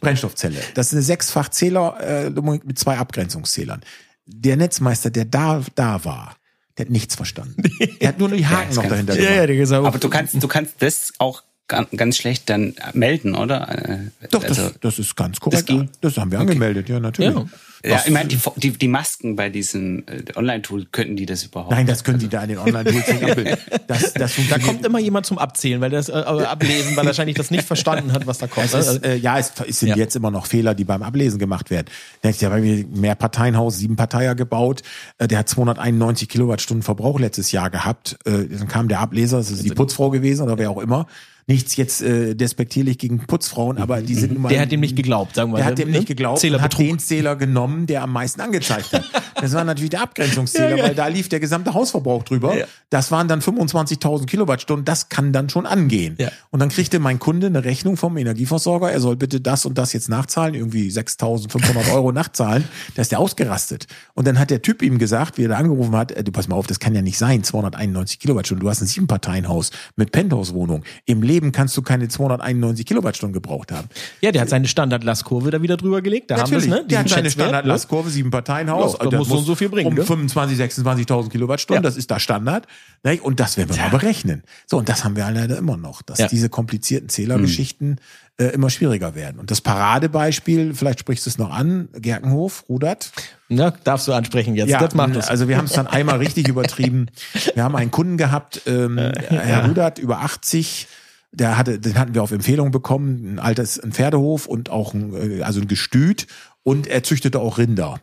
[0.00, 0.60] Brennstoffzelle.
[0.74, 3.82] Das ist eine Sechsfachzähler äh, mit zwei Abgrenzungszählern.
[4.26, 6.36] Der Netzmeister, der da, da war,
[6.78, 7.62] der hat nichts verstanden.
[8.00, 11.12] Er hat nur die Haken noch dahinter ja, ja, Aber du kannst, du kannst das
[11.18, 13.68] auch ganz schlecht dann melden, oder?
[13.88, 13.98] Äh,
[14.30, 15.70] Doch, also, das, das ist ganz korrekt.
[15.70, 16.48] Das, das haben wir okay.
[16.48, 17.34] angemeldet, ja, natürlich.
[17.34, 17.46] Ja.
[17.84, 21.72] Ja, ich meine, die, die, die Masken bei diesem äh, Online-Tool, könnten die das überhaupt?
[21.72, 22.26] Nein, das können also.
[22.28, 23.56] die da in den Online-Tools nicht abbilden.
[23.88, 27.36] Das, das da kommt immer jemand zum Abzählen, weil das äh, ablesen, weil er wahrscheinlich
[27.36, 28.72] das nicht verstanden hat, was da kommt.
[28.72, 29.96] Es ist, äh, ja, es, es sind ja.
[29.96, 31.88] jetzt immer noch Fehler, die beim Ablesen gemacht werden.
[32.22, 34.82] Denkt ja, weil wir mehr Parteienhaus, sieben Parteier gebaut,
[35.18, 38.16] äh, der hat 291 Kilowattstunden Verbrauch letztes Jahr gehabt.
[38.24, 41.06] Äh, dann kam der Ableser, das ist die Putzfrau gewesen oder wer auch immer
[41.46, 44.48] nichts jetzt äh, despektierlich gegen Putzfrauen, aber die sind nun mal.
[44.48, 45.58] Der hat dem nicht geglaubt, sagen wir mal.
[45.58, 49.04] Der hat dem nicht geglaubt, Zähler hat den Zähler genommen der am meisten angezeigt hat.
[49.42, 52.56] Das war natürlich der Abgrenzungszähler, weil da lief der gesamte Hausverbrauch drüber.
[52.56, 52.66] Ja.
[52.90, 54.84] Das waren dann 25.000 Kilowattstunden.
[54.84, 56.14] Das kann dann schon angehen.
[56.20, 56.30] Ja.
[56.50, 58.92] Und dann kriegte mein Kunde eine Rechnung vom Energieversorger.
[58.92, 62.64] Er soll bitte das und das jetzt nachzahlen, irgendwie 6.500 Euro nachzahlen.
[62.94, 63.86] Da ist der ausgerastet.
[64.14, 66.46] Und dann hat der Typ ihm gesagt, wie er da angerufen hat, äh, du pass
[66.46, 68.62] mal auf, das kann ja nicht sein, 291 Kilowattstunden.
[68.62, 70.84] Du hast ein Siebenparteienhaus mit Penthouse-Wohnung.
[71.06, 73.88] Im Leben kannst du keine 291 Kilowattstunden gebraucht haben.
[74.20, 76.30] Ja, der hat seine Standardlastkurve da wieder drüber gelegt.
[76.30, 76.84] Da Natürlich, haben ne?
[76.86, 78.96] der hat seine Schätzwert, Standardlastkurve, sieben Parteienhaus.
[79.00, 80.04] Ja, da muss so und so viel bringen, Um ne?
[80.04, 81.88] 25, 26.000 Kilowattstunden, Ja.
[81.88, 82.66] das ist da Standard.
[83.02, 83.18] Ne?
[83.22, 84.42] Und das werden wir mal berechnen.
[84.66, 86.28] So, und das haben wir leider immer noch, dass Ja.
[86.28, 87.98] diese komplizierten Zählergeschichten
[88.38, 89.38] äh, immer schwieriger werden.
[89.38, 93.12] Und das Paradebeispiel, vielleicht sprichst du es noch an, Gerkenhof, Rudert.
[93.48, 93.74] Ne?
[93.84, 94.70] darfst du ansprechen jetzt.
[94.70, 95.28] Ja, das macht es.
[95.28, 97.06] also wir haben es dann einmal richtig übertrieben.
[97.54, 100.86] Wir haben einen Kunden gehabt, ähm, Herr Rudert, über 80,
[101.32, 105.40] der hatte, den hatten wir auf Empfehlung bekommen, ein altes, ein Pferdehof und auch ein,
[105.40, 106.26] äh, also ein Gestüt
[106.62, 108.00] und er züchtete auch Rinder.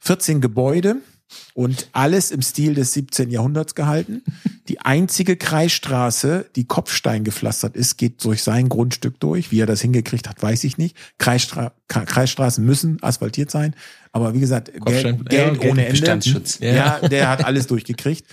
[0.00, 0.96] 14 Gebäude
[1.54, 3.30] und alles im Stil des 17.
[3.30, 4.22] Jahrhunderts gehalten.
[4.68, 9.52] Die einzige Kreisstraße, die Kopfstein gepflastert ist, geht durch sein Grundstück durch.
[9.52, 10.96] Wie er das hingekriegt hat, weiß ich nicht.
[11.18, 13.74] Kreisstra Kre- Kreisstraßen müssen asphaltiert sein.
[14.12, 15.90] Aber wie gesagt, Geld, Geld ja, ohne Ende.
[15.92, 16.58] Bestandsschutz.
[16.60, 16.98] Ja.
[16.98, 18.26] der hat alles durchgekriegt.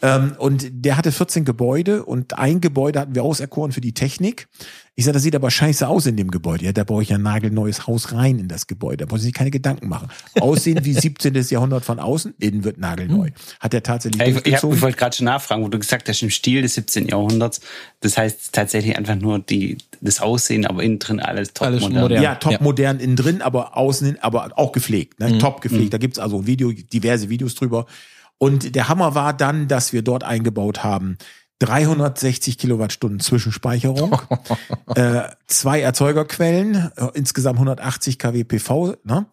[0.00, 4.48] Ähm, und der hatte 14 Gebäude und ein Gebäude hatten wir auserkoren für die Technik.
[4.96, 6.66] Ich sage, das sieht aber scheiße aus in dem Gebäude.
[6.66, 9.04] Ja, da baue ich ein nagelneues Haus rein in das Gebäude.
[9.04, 10.08] Da muss ich sich keine Gedanken machen.
[10.38, 11.34] Aussehen wie 17.
[11.34, 13.30] Jahrhundert von außen, innen wird nagelneu.
[13.58, 16.22] Hat er tatsächlich Ja, ich, ich, ich wollte gerade schon nachfragen, wo du gesagt hast,
[16.22, 17.08] im Stil des 17.
[17.08, 17.60] Jahrhunderts.
[18.00, 22.00] Das heißt tatsächlich einfach nur die, das Aussehen, aber innen drin alles top Alles modern.
[22.02, 22.22] modern.
[22.22, 25.26] Ja, top modern innen drin, aber außen, hin, aber auch gepflegt, Mhm.
[25.26, 25.38] ne?
[25.38, 25.92] top gepflegt.
[25.92, 27.86] Da gibt's also ein Video, diverse Videos drüber.
[28.38, 31.16] Und der Hammer war dann, dass wir dort eingebaut haben
[31.60, 34.16] 360 Kilowattstunden Zwischenspeicherung,
[34.96, 38.96] äh, zwei Erzeugerquellen, äh, insgesamt 180 kW PV.
[39.04, 39.26] Ne?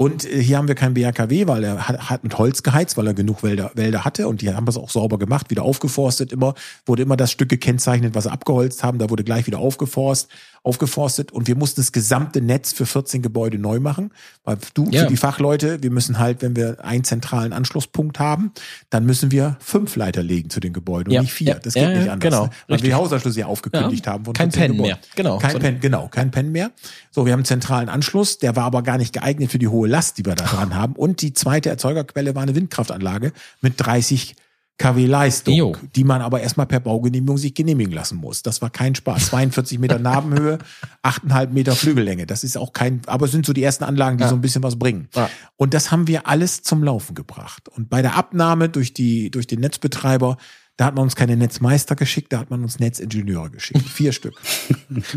[0.00, 3.06] Und äh, hier haben wir kein BHKW, weil er hat, hat mit Holz geheizt, weil
[3.08, 4.28] er genug Wälder, Wälder hatte.
[4.28, 6.54] Und die haben das auch sauber gemacht, wieder aufgeforstet immer,
[6.86, 10.28] wurde immer das Stück gekennzeichnet, was sie abgeholzt haben, da wurde gleich wieder aufgeforst,
[10.62, 14.10] aufgeforstet und wir mussten das gesamte Netz für 14 Gebäude neu machen,
[14.44, 15.02] weil du, Ja.
[15.02, 18.52] für die Fachleute, wir müssen halt, wenn wir einen zentralen Anschlusspunkt haben,
[18.90, 21.20] dann müssen wir fünf Leiter legen zu den Gebäuden Ja.
[21.20, 21.54] und nicht vier.
[21.54, 22.18] Das geht nicht anders.
[22.30, 22.44] genau.
[22.44, 22.50] ne?
[22.68, 24.24] Weil wir die Hausanschlüsse ja aufgekündigt haben.
[24.24, 24.88] Von Kein 14 Pen Gebäuden.
[24.96, 24.98] mehr.
[25.16, 25.38] Genau.
[25.38, 26.70] Kein So- Pen, genau, kein Pen mehr.
[27.10, 29.88] So, wir haben einen zentralen Anschluss, der war aber gar nicht geeignet für die hohe
[29.88, 30.94] Last, die wir da dran haben.
[30.94, 34.36] Und die zweite Erzeugerquelle war eine Windkraftanlage mit 30
[34.78, 35.76] kW Leistung, Jo.
[35.96, 38.42] die man aber erstmal per Baugenehmigung sich genehmigen lassen muss.
[38.44, 39.26] Das war kein Spaß.
[39.26, 40.58] 42 Meter Nabenhöhe,
[41.02, 42.26] 8,5 Meter Flügellänge.
[42.26, 44.62] Das ist auch kein, aber es sind so die ersten Anlagen, die so ein bisschen
[44.62, 45.08] was bringen.
[45.16, 45.28] Ja.
[45.56, 47.68] Und das haben wir alles zum Laufen gebracht.
[47.68, 50.36] Und bei der Abnahme durch die, durch den Netzbetreiber,
[50.76, 53.80] da hat man uns keine Netzmeister geschickt, da hat man uns Netzingenieure geschickt.
[53.88, 54.40] Vier Stück.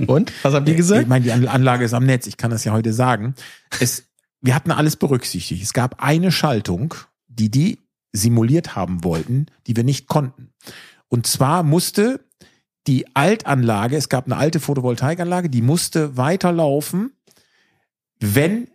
[0.07, 0.33] Und?
[0.41, 1.03] Was haben die gesagt?
[1.03, 3.35] Ich meine, die An- Anlage ist am Netz, ich kann das ja heute sagen.
[3.79, 4.05] Es,
[4.41, 5.61] wir hatten alles berücksichtigt.
[5.61, 6.95] Es gab eine Schaltung,
[7.27, 7.77] die die
[8.13, 10.51] simuliert haben wollten, die wir nicht konnten.
[11.07, 12.25] Und zwar musste
[12.87, 17.11] die Altanlage, es gab eine alte Photovoltaikanlage, die musste weiterlaufen,
[18.19, 18.67] wenn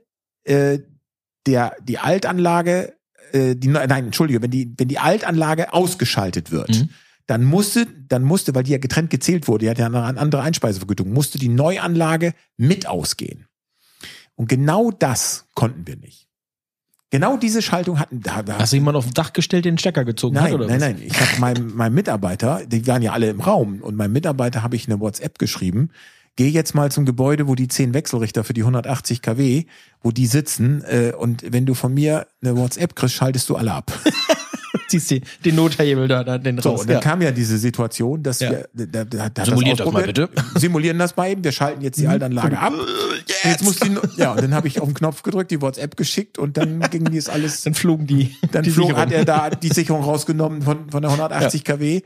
[0.45, 0.79] äh,
[1.47, 2.95] der, die Altanlage,
[3.33, 6.91] äh, die, nein, Entschuldige, wenn die, wenn die Altanlage ausgeschaltet wird, Mhm.
[7.27, 10.43] dann musste, dann musste, weil die ja getrennt gezählt wurde, die hat ja eine andere
[10.43, 13.47] Einspeisevergütung, musste die Neuanlage mit ausgehen.
[14.37, 16.26] Und genau das konnten wir nicht.
[17.11, 18.43] Genau diese Schaltung hatten da.
[18.43, 20.45] da Hast du jemand auf dem Dach gestellt, den Stecker gezogen hat?
[20.45, 20.81] Nein, Oder nein, was?
[20.83, 21.03] nein.
[21.05, 24.75] Ich habe meinem, meinem Mitarbeiter, die waren ja alle im Raum, und meinem Mitarbeiter habe
[24.77, 25.91] ich eine WhatsApp geschrieben.
[26.35, 29.65] Geh jetzt mal zum Gebäude, wo die 10 Wechselrichter für die 180 kW,
[30.03, 33.73] wo die sitzen, äh, und wenn du von mir eine WhatsApp kriegst, schaltest du alle
[33.73, 33.93] ab.
[34.89, 36.83] Ziehst die, den Nothebel da, da den So, raus.
[36.83, 37.01] und dann ja.
[37.01, 38.51] kam ja diese Situation, dass Ja.
[38.51, 40.31] wir da, da, da hat Simuliert das mal ausprobiert.
[40.57, 41.45] Simulieren das mal eben.
[41.45, 42.73] Wir schalten jetzt die Altanlage ab.
[42.73, 42.87] Und
[43.45, 46.39] Jetzt muss die, ja, und dann habe ich auf den Knopf gedrückt, die WhatsApp geschickt
[46.39, 47.63] und dann ging dies alles.
[47.63, 48.35] Dann flogen die.
[48.53, 52.03] Dann die flog, hat er da die Sicherung rausgenommen von, von der 180 kW.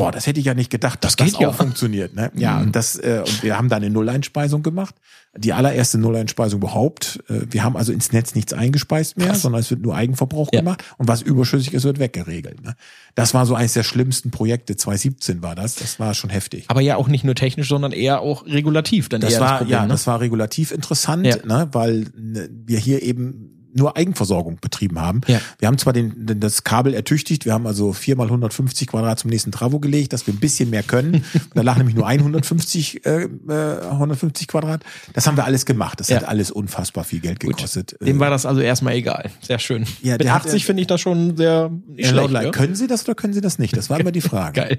[0.00, 1.52] Boah, das hätte ich ja nicht gedacht, dass Das das, auch ja.
[1.52, 2.14] funktioniert.
[2.14, 2.30] Ne?
[2.34, 4.94] Ja, und das äh, und wir haben da eine Nulleinspeisung gemacht,
[5.36, 7.18] die allererste Nulleinspeisung überhaupt.
[7.28, 10.60] Äh, wir haben also ins Netz nichts eingespeist mehr, sondern es wird nur Eigenverbrauch Ja.
[10.60, 12.62] gemacht und was überschüssig ist, wird weggeregelt.
[12.62, 12.74] Ne?
[13.14, 14.76] Das war so eines der schlimmsten Projekte.
[14.76, 15.76] 2017 war das.
[15.76, 16.64] Das war schon heftig.
[16.68, 19.08] Aber ja auch nicht nur technisch, sondern eher auch regulativ.
[19.08, 19.88] Dann Das war das Problem, ja, ne?
[19.88, 21.36] das war regulativ interessant, Ja.
[21.44, 25.20] ne, weil ne, wir hier eben nur Eigenversorgung betrieben haben.
[25.26, 25.40] Ja.
[25.58, 29.18] Wir haben zwar den, den, das Kabel ertüchtigt, wir haben also vier mal 150 Quadrat
[29.18, 31.24] zum nächsten Travo gelegt, dass wir ein bisschen mehr können.
[31.54, 34.82] da lag nämlich nur 150, äh, äh, 150 Quadrat.
[35.12, 36.00] Das haben wir alles gemacht.
[36.00, 36.16] Das Ja.
[36.16, 37.96] hat alles unfassbar viel Geld gekostet.
[38.00, 39.30] Dem Äh, war das also erstmal egal.
[39.40, 39.84] Sehr schön.
[40.02, 42.30] Ja, Mit der hat- 80 finde ich das schon sehr schlecht.
[42.32, 42.50] Ja?
[42.50, 43.76] können Sie das oder können Sie das nicht?
[43.76, 44.60] Das war immer die Frage.
[44.60, 44.78] Geil.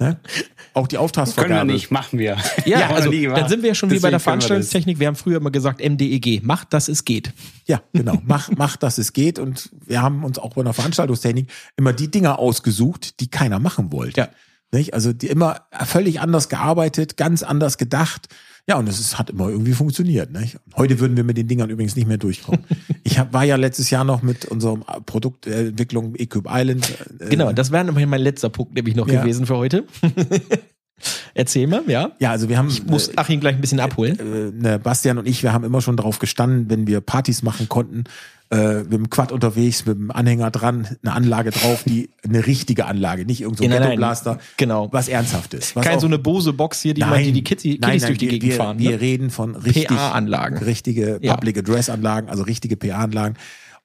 [0.00, 0.16] Ne?
[0.78, 1.68] auch die Können Auftragsvergabe.
[1.68, 2.36] wir nicht, machen wir.
[2.64, 4.20] Ja, wir also dann sind wir ja schon wie bei der können wir.
[4.20, 4.98] Veranstaltungstechnik.
[4.98, 6.42] Wir haben früher immer gesagt MDEG.
[6.42, 7.32] Macht, dass es geht.
[7.66, 8.20] Ja, genau.
[8.24, 9.38] Mach, mach, dass es geht.
[9.38, 13.92] Und wir haben uns auch bei der Veranstaltungstechnik immer die Dinger ausgesucht, die keiner machen
[13.92, 14.20] wollte.
[14.20, 14.28] Ja.
[14.70, 14.94] Nicht?
[14.94, 18.28] Also die immer völlig anders gearbeitet, ganz anders gedacht.
[18.68, 20.30] Ja, und es hat immer irgendwie funktioniert.
[20.30, 20.58] Nicht?
[20.76, 22.60] Heute würden wir mit den Dingern übrigens nicht mehr durchkommen.
[23.02, 26.86] ich hab, war ja letztes Jahr noch mit unserem Produktentwicklung Equip Island.
[27.18, 29.22] äh, Genau, das wäre nämlich mein letzter Punkt nämlich noch Ja.
[29.22, 29.84] gewesen für heute.
[31.34, 32.10] Erzähl mal, ja.
[32.18, 34.18] Ja, also wir haben Ich muss Achim gleich ein bisschen abholen.
[34.18, 37.68] äh, ne, Bastian und ich, wir haben immer schon darauf gestanden, wenn wir Partys machen
[37.68, 38.04] konnten,
[38.50, 42.86] äh, mit dem Quad unterwegs, mit dem Anhänger dran, eine Anlage drauf, die eine richtige
[42.86, 44.88] Anlage, nicht irgendein so Nein, ein nein, Ghetto-Blaster, genau.
[44.90, 45.76] was Ernsthaftes.
[45.76, 48.06] Was Kein auch- so eine Bose Box hier, die man die, die Kids, die Kiddies
[48.06, 48.78] durch die wir, Gegend fahren.
[48.78, 49.00] Wir ne?
[49.00, 50.58] reden von richtig, PA-Anlagen.
[50.58, 51.34] richtige Ja.
[51.34, 53.36] Public Address Anlagen, also richtige PA-Anlagen.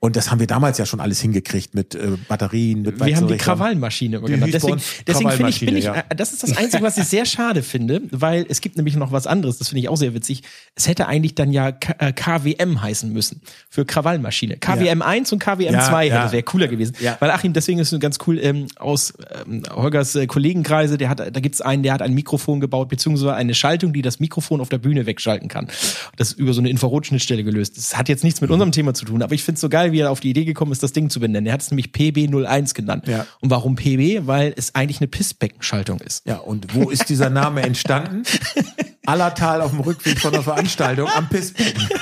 [0.04, 3.30] Und das haben wir damals ja schon alles hingekriegt mit äh, Batterien, mit Wir haben
[3.30, 3.38] die.
[3.38, 6.98] Krawallmaschine immer Deswegen, deswegen finde ich, bin ich, Krawallmaschine, äh, das ist das Einzige, was
[6.98, 9.96] ich sehr schade finde, weil es gibt nämlich noch was anderes, das finde ich auch
[9.96, 10.44] sehr witzig.
[10.76, 13.40] Es hätte eigentlich dann ja K äh, KWM heißen müssen
[13.70, 14.58] für Krawallmaschine.
[14.58, 16.32] KWM 1 und KWM Ja, 2 ja.
[16.34, 16.98] wäre cooler gewesen.
[17.00, 17.16] Ja.
[17.22, 19.14] Weil Achim, deswegen ist es ganz cool, ähm, aus
[19.48, 23.36] ähm, Holgers äh, Kollegenkreise, der hat, da gibt's einen, der hat ein Mikrofon gebaut, beziehungsweise
[23.36, 25.70] eine Schaltung, die das Mikrofon auf der Bühne wegschalten kann.
[26.18, 27.78] Das ist über so eine Infrarotschnittstelle gelöst.
[27.78, 29.93] Das hat jetzt nichts mit unserem Thema zu tun, aber ich finde es so geil,
[29.94, 31.48] wie er auf die Idee gekommen ist, das Ding zu benennen.
[31.48, 33.08] Er hat es nämlich PB01 genannt.
[33.08, 33.26] Ja.
[33.40, 34.28] Und warum PB?
[34.28, 36.26] Weil es eigentlich eine Pissbeckenschaltung ist.
[36.28, 38.24] Ja, und wo ist dieser Name entstanden?
[39.06, 41.88] Allertal auf dem Rückweg von der Veranstaltung am Pissbecken.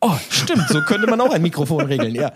[0.00, 2.32] Oh, stimmt, so könnte man auch ein Mikrofon regeln, ja.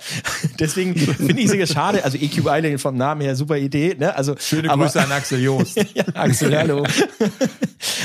[0.58, 4.14] Deswegen finde ich es schade, also EQ Island vom Namen her super Idee, ne?
[4.16, 5.76] Also Schöne aber- Grüße an Axel Joost.
[5.94, 6.84] ja, Axel, hallo.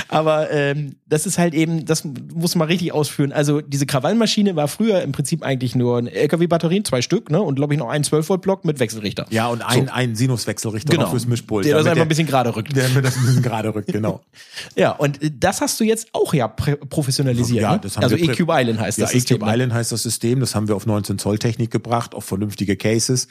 [0.08, 2.04] Aber ähm, das ist halt eben, das
[2.34, 3.32] muss man richtig ausführen.
[3.32, 7.42] Also diese Krawallmaschine war früher im Prinzip eigentlich nur eine LKW-Batterien, zwei Stück, ne?
[7.42, 9.26] Und glaube ich noch ein 12-Volt-Block mit Wechselrichter.
[9.30, 11.10] Ja, und ein, ein Sinuswechselrichter Genau.
[11.10, 11.66] fürs Mischpult.
[11.66, 12.76] Der das einfach ein bisschen gerade rückt.
[12.76, 14.22] Der mir das ein bisschen gerade rückt, genau.
[14.76, 17.62] Ja, und äh, das hast du jetzt auch ja professionalisiert.
[17.62, 17.80] Ja, ne?
[17.82, 19.14] das haben also wir prä- Island heißt Ja, das.
[19.14, 19.54] EQ ne?
[19.54, 20.40] Island heißt das System.
[20.40, 23.28] Das haben wir auf 19 Zoll Technik gebracht, auf vernünftige Cases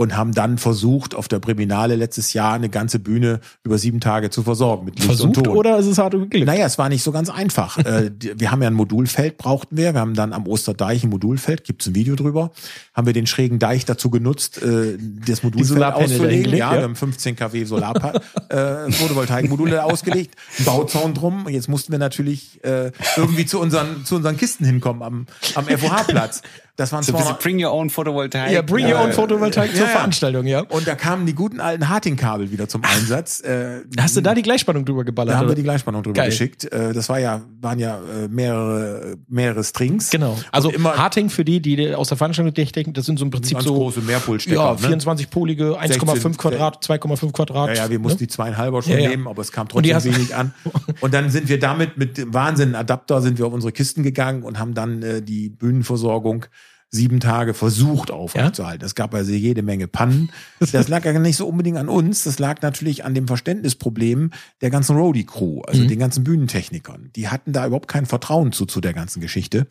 [0.00, 4.30] und haben dann versucht, auf der Priminale letztes Jahr eine ganze Bühne über sieben Tage
[4.30, 5.56] zu versorgen mit Licht und Versucht Ton.
[5.56, 6.32] oder ist es hart Glück?
[6.46, 7.78] Naja, es war nicht so ganz einfach.
[7.84, 9.94] äh, wir haben ja ein Modulfeld, brauchten wir.
[9.94, 12.52] Wir haben dann am Osterdeich ein Modulfeld, gibt's ein Video drüber.
[12.94, 14.96] Haben wir den schrägen Deich dazu genutzt, äh,
[15.26, 16.52] das Modulfeld auszulegen.
[16.52, 16.74] Ja, ja.
[16.74, 18.14] wir haben 15 kW Solar
[18.50, 21.46] äh, Photovoltaikmodule ausgelegt, einen Bauzaun drum.
[21.46, 25.26] Und jetzt mussten wir natürlich äh, irgendwie zu unseren, zu unseren Kisten hinkommen am,
[25.56, 26.42] am FOH-Platz.
[26.78, 28.52] Das waren So ein bisschen 200 Bring Your Own Photovoltaik.
[28.52, 29.88] ja, bring your own Photovoltaik zur.
[29.88, 30.60] Veranstaltung, ja.
[30.60, 33.40] und da kamen die guten alten Harting-Kabel wieder zum Einsatz.
[33.40, 35.34] Äh, Hast du da die Gleichspannung drüber geballert?
[35.34, 36.30] da haben wir die Gleichspannung drüber Geil.
[36.30, 36.72] geschickt.
[36.72, 40.10] Äh, Das war ja, waren ja äh, mehrere, mehrere Strings.
[40.10, 40.38] Genau.
[40.52, 43.66] Also immer Harting für die, die aus der Veranstaltungstechnik, das sind so im Prinzip ganz
[43.66, 44.56] so große Mehrpolstecker.
[44.80, 44.96] ja, ne?
[44.96, 47.68] 24-polige, 1,5 16, Quadrat, 2,5 Quadrat.
[47.70, 48.26] Ja, ja, wir mussten ne?
[48.28, 49.08] die zweieinhalber schon Ja, ja.
[49.10, 50.54] nehmen, aber es kam trotzdem hast- wenig an.
[51.00, 54.44] Und dann sind wir damit mit dem Wahnsinn Adapter sind wir auf unsere Kisten gegangen
[54.44, 56.46] und haben dann äh, die Bühnenversorgung
[56.90, 58.84] sieben Tage versucht aufrechtzuerhalten.
[58.84, 60.30] Es gab also jede Menge Pannen.
[60.72, 62.24] Das lag ja nicht so unbedingt an uns.
[62.24, 64.30] Das lag natürlich an dem Verständnisproblem
[64.62, 65.88] der ganzen Roadie-Crew, also Mhm.
[65.88, 67.10] den ganzen Bühnentechnikern.
[67.14, 69.66] Die hatten da überhaupt kein Vertrauen zu, zu der ganzen Geschichte.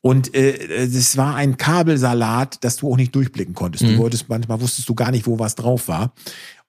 [0.00, 0.54] Und äh,
[0.84, 3.84] es war ein Kabelsalat, das du auch nicht durchblicken konntest.
[3.84, 3.88] Mhm.
[3.88, 6.14] Du wolltest, manchmal wusstest du gar nicht, wo was drauf war.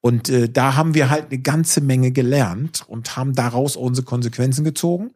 [0.02, 4.64] Und äh, da haben wir halt eine ganze Menge gelernt und haben daraus unsere Konsequenzen
[4.66, 5.12] gezogen.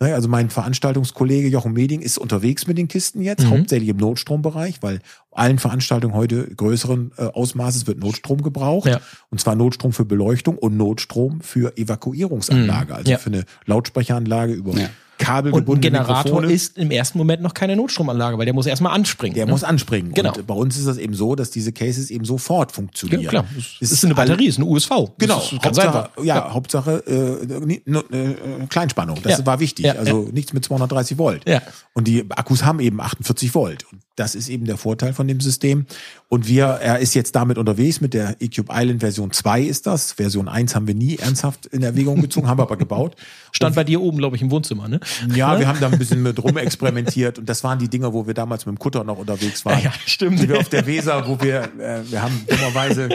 [0.00, 3.50] Also mein Veranstaltungskollege Jochen Meding ist unterwegs mit den Kisten jetzt, Mhm.
[3.50, 5.00] hauptsächlich im Notstrombereich, weil
[5.32, 8.88] allen Veranstaltungen heute größeren äh, Ausmaßes wird Notstrom gebraucht.
[8.88, 9.00] Ja.
[9.30, 13.12] Und zwar Notstrom für Beleuchtung und Notstrom für Evakuierungsanlage, also Mhm.
[13.12, 13.18] Ja.
[13.18, 14.88] für eine Lautsprecheranlage über Ja.
[15.18, 16.52] Und ein kabelgebundene Generator Mikrofone.
[16.52, 19.34] ist im ersten Moment noch keine Notstromanlage, weil der muss erstmal anspringen.
[19.34, 19.52] Der ne?
[19.52, 20.12] muss anspringen.
[20.12, 20.32] Genau.
[20.34, 23.22] Und bei uns ist das eben so, dass diese Cases eben sofort funktionieren.
[23.22, 23.44] Ja, klar.
[23.80, 24.90] Es ist eine Batterie, ist eine USV.
[25.18, 26.24] Genau, ist Hauptsache, einfach.
[26.24, 29.46] ja, Hauptsache äh, äh, Kleinspannung, das Ja.
[29.46, 29.86] war wichtig.
[29.86, 31.48] Ja, also nichts mit 230 Volt.
[31.48, 31.62] Ja.
[31.94, 33.86] Und die Akkus haben eben 48 Volt.
[33.92, 35.86] Und das ist eben der Vorteil von dem System.
[36.28, 40.12] Und wir, er ist jetzt damit unterwegs mit der eCube Island Version 2 ist das.
[40.12, 43.16] Version 1 haben wir nie ernsthaft in Erwägung gezogen, haben wir aber gebaut.
[43.52, 45.00] Stand bei dir oben, glaube ich, im Wohnzimmer, ne?
[45.34, 48.34] Ja, wir haben da ein bisschen mit rumexperimentiert und das waren die Dinger, wo wir
[48.34, 49.82] damals mit dem Kutter noch unterwegs waren.
[49.82, 50.40] Ja, stimmt.
[50.42, 53.08] Die wir auf der Weser, wo wir, äh, wir haben dummerweise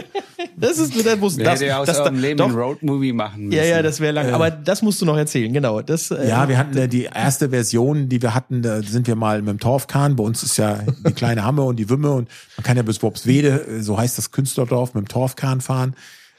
[0.58, 3.45] Das ist das muss Wer das, hätte aus das, eurem Leben doch, einen Roadmovie machen
[3.45, 3.58] müssen.
[3.58, 4.32] Ja, ja, das wäre lang.
[4.32, 5.82] Aber das musst du noch erzählen, genau.
[5.82, 9.16] Das, äh, Ja, wir hatten äh, die erste Version, die wir hatten, da sind wir
[9.16, 10.16] mal mit dem Torfkahn.
[10.16, 13.02] Bei uns ist ja die kleine Hamme und die Wümme und man kann ja bis
[13.02, 15.96] Worpswede, äh, so heißt das Künstlerdorf, mit dem Torfkahn fahren.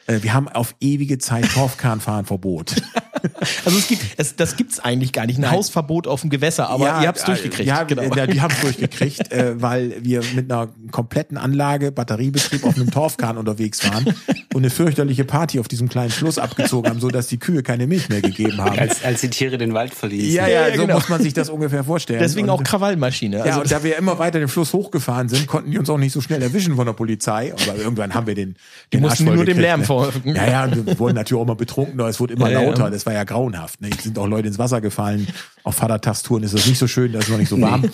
[0.07, 2.75] Äh, Wir haben auf ewige Zeit Torfkahnfahren Verbot.
[3.65, 5.39] Also es gibt, es, das gibt's eigentlich gar nicht.
[5.39, 7.69] Ein Hausverbot auf dem Gewässer, aber ihr habt's äh, durchgekriegt.
[7.69, 8.03] Ja, genau.
[8.15, 12.91] ja die haben es durchgekriegt, äh, weil wir mit einer kompletten Anlage, Batteriebetrieb auf einem
[12.91, 14.07] Torfkahn unterwegs waren
[14.53, 17.87] und eine fürchterliche Party auf diesem kleinen Fluss abgezogen haben, so dass die Kühe keine
[17.87, 18.79] Milch mehr gegeben haben.
[18.79, 20.35] Als, als die Tiere den Wald verließen.
[20.35, 20.95] Ja, ja, Ja, so genau.
[20.95, 22.21] muss man sich das ungefähr vorstellen.
[22.21, 23.39] Deswegen und, auch Krawallmaschine.
[23.39, 25.99] ja, Also, und da wir immer weiter den Fluss hochgefahren sind, konnten die uns auch
[25.99, 27.53] nicht so schnell erwischen von der Polizei.
[27.53, 28.57] Aber irgendwann haben wir den,
[28.93, 29.87] den mussten Arsch voll nur dem Lärm ne?
[29.87, 30.35] folgen.
[30.35, 32.07] Ja, ja, wir wurden natürlich auch immer betrunkener.
[32.07, 32.69] Es wurde immer Ja, ja.
[32.69, 32.91] lauter.
[32.91, 33.81] Das war ja grauenhaft.
[33.81, 33.91] Ne?
[34.01, 35.27] Sind auch Leute ins Wasser gefallen.
[35.63, 37.85] Auf Vatertagstouren ist das nicht so schön, da ist noch nicht so warm.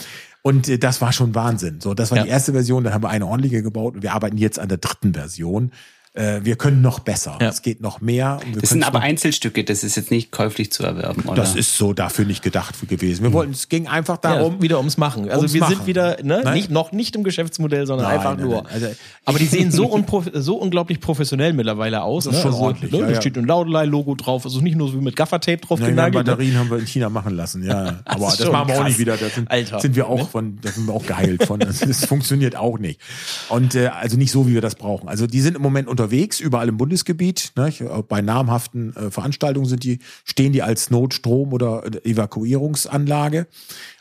[0.42, 1.80] Und äh, das war schon Wahnsinn.
[1.80, 2.24] So, das war Ja.
[2.24, 2.82] die erste Version.
[2.84, 5.70] Dann haben wir eine ordentliche gebaut und wir arbeiten jetzt an der dritten Version.
[6.12, 7.38] Äh, wir können noch besser.
[7.40, 7.48] Ja.
[7.50, 8.40] Es geht noch mehr.
[8.44, 11.36] Und wir Das sind aber Einzelstücke, das ist jetzt nicht käuflich zu erwerben, oder?
[11.36, 13.22] das ist so dafür nicht gedacht gewesen.
[13.22, 15.26] Wir wollten, es ging einfach darum, ja, wieder ums Machen.
[15.28, 15.76] Also Ums wir Machen.
[15.76, 16.54] sind wieder ne, Nein.
[16.54, 18.62] nicht, noch nicht im Geschäftsmodell, sondern Nein, einfach nein, nur.
[18.64, 18.72] nein.
[18.72, 18.86] Also,
[19.24, 20.02] Aber die sehen so,
[20.34, 22.24] so unglaublich professionell mittlerweile aus.
[22.24, 22.42] Das ist ne?
[22.42, 22.98] schon also, ordentlich, Ne?
[22.98, 23.20] ja, Da ja.
[23.20, 24.44] steht ein Laudelei-Logo drauf.
[24.44, 26.26] Also nicht nur so wie mit Gaffertape drauf Nein, genagelt.
[26.26, 26.32] ne?
[26.32, 28.00] Batterien haben wir in China machen lassen, ja.
[28.04, 28.88] Aber das schon machen wir auch krass.
[28.88, 29.16] nicht wieder.
[29.16, 29.78] Da sind, Alter.
[29.78, 31.60] sind wir auch von, da sind wir auch geheilt von.
[31.60, 33.00] Das, das funktioniert auch nicht.
[33.48, 35.08] Und äh, also nicht so, wie wir das brauchen.
[35.08, 37.52] Also die sind im Moment unterwegs, überall im Bundesgebiet.
[37.56, 37.72] Ne?
[38.08, 43.46] Bei namhaften äh, Veranstaltungen sind die, stehen die als Notstrom- oder äh, Evakuierungsanlage.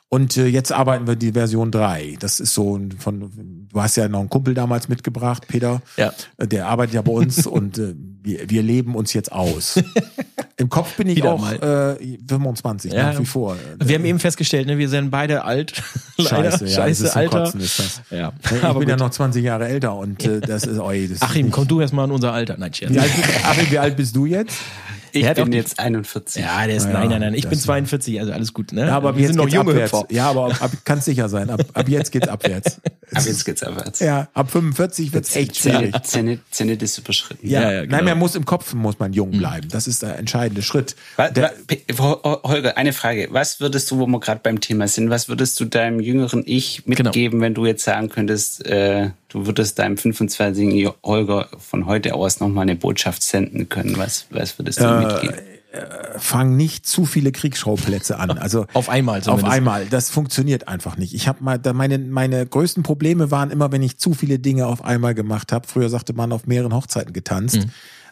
[0.07, 2.17] Und äh, jetzt arbeiten wir die Version 3.
[2.19, 5.81] Das ist so ein von, du hast ja noch einen Kumpel damals mitgebracht, Peter.
[5.97, 6.13] Ja.
[6.37, 7.93] Äh, Der arbeitet ja bei uns und äh,
[8.29, 9.79] wir, wir leben uns jetzt aus.
[10.57, 11.97] Im Kopf bin ich Wieder auch mal.
[12.01, 13.11] äh, 25 Ja.
[13.13, 13.55] nach wie vor.
[13.83, 15.73] Wir haben eben festgestellt, ne, wir sind beide alt.
[16.19, 17.43] Scheiße, ja, Scheiße, ist Alter.
[17.43, 18.01] Kotzen ist das.
[18.11, 18.33] Ja.
[18.53, 19.05] Ich Aber bin ja gut.
[19.05, 22.03] noch 20 Jahre älter und äh, das ist, oi, das Achim, komm du erst mal
[22.05, 22.55] in unser Alter.
[22.57, 22.91] Nein, Scherz.
[22.93, 23.11] wie alt,
[23.45, 24.57] Achim, wie alt bist du jetzt?
[25.11, 26.41] Ich Er auch bin die- jetzt 41.
[26.43, 27.33] Ja, der ist, Ja, nein, nein, nein.
[27.33, 28.87] Ich bin 42, also alles gut, ne?
[28.87, 29.93] Ja, aber wir jetzt sind noch geht's junge abwärts.
[29.93, 30.05] Hüpfer.
[30.11, 31.49] Ja, aber ab, kannst sicher sein.
[31.49, 32.79] Ab, ab jetzt geht's abwärts.
[33.11, 33.99] Aber jetzt geht's abwärts.
[34.01, 35.95] Ja, ab 45 wird's echt schwierig.
[36.03, 37.47] Zenit, Zenit ist überschritten.
[37.49, 37.95] Ja, Ja, ja, genau.
[37.95, 39.67] nein, man muss im Kopf muss man jung bleiben.
[39.71, 40.95] Das ist der entscheidende Schritt.
[41.15, 41.51] Wa- Der,
[41.97, 43.27] Holger, eine Frage.
[43.31, 46.83] Was würdest du, wo wir gerade beim Thema sind, was würdest du deinem jüngeren Ich
[46.85, 47.07] Genau.
[47.09, 52.39] mitgeben, wenn du jetzt sagen könntest, äh, du würdest deinem 25-jährigen Holger von heute aus
[52.39, 53.97] nochmal eine Botschaft senden können?
[53.97, 55.35] Was, was würdest du Äh, mitgeben?
[56.17, 58.29] fang nicht zu viele Kriegsschauplätze an.
[58.39, 59.51] Also Auf einmal Auf zumindest.
[59.53, 59.85] einmal.
[59.85, 61.13] Das funktioniert einfach nicht.
[61.13, 64.65] Ich habe mal, da meine meine größten Probleme waren immer, wenn ich zu viele Dinge
[64.65, 65.67] auf einmal gemacht habe.
[65.67, 67.67] Früher sagte man auf mehreren Hochzeiten getanzt.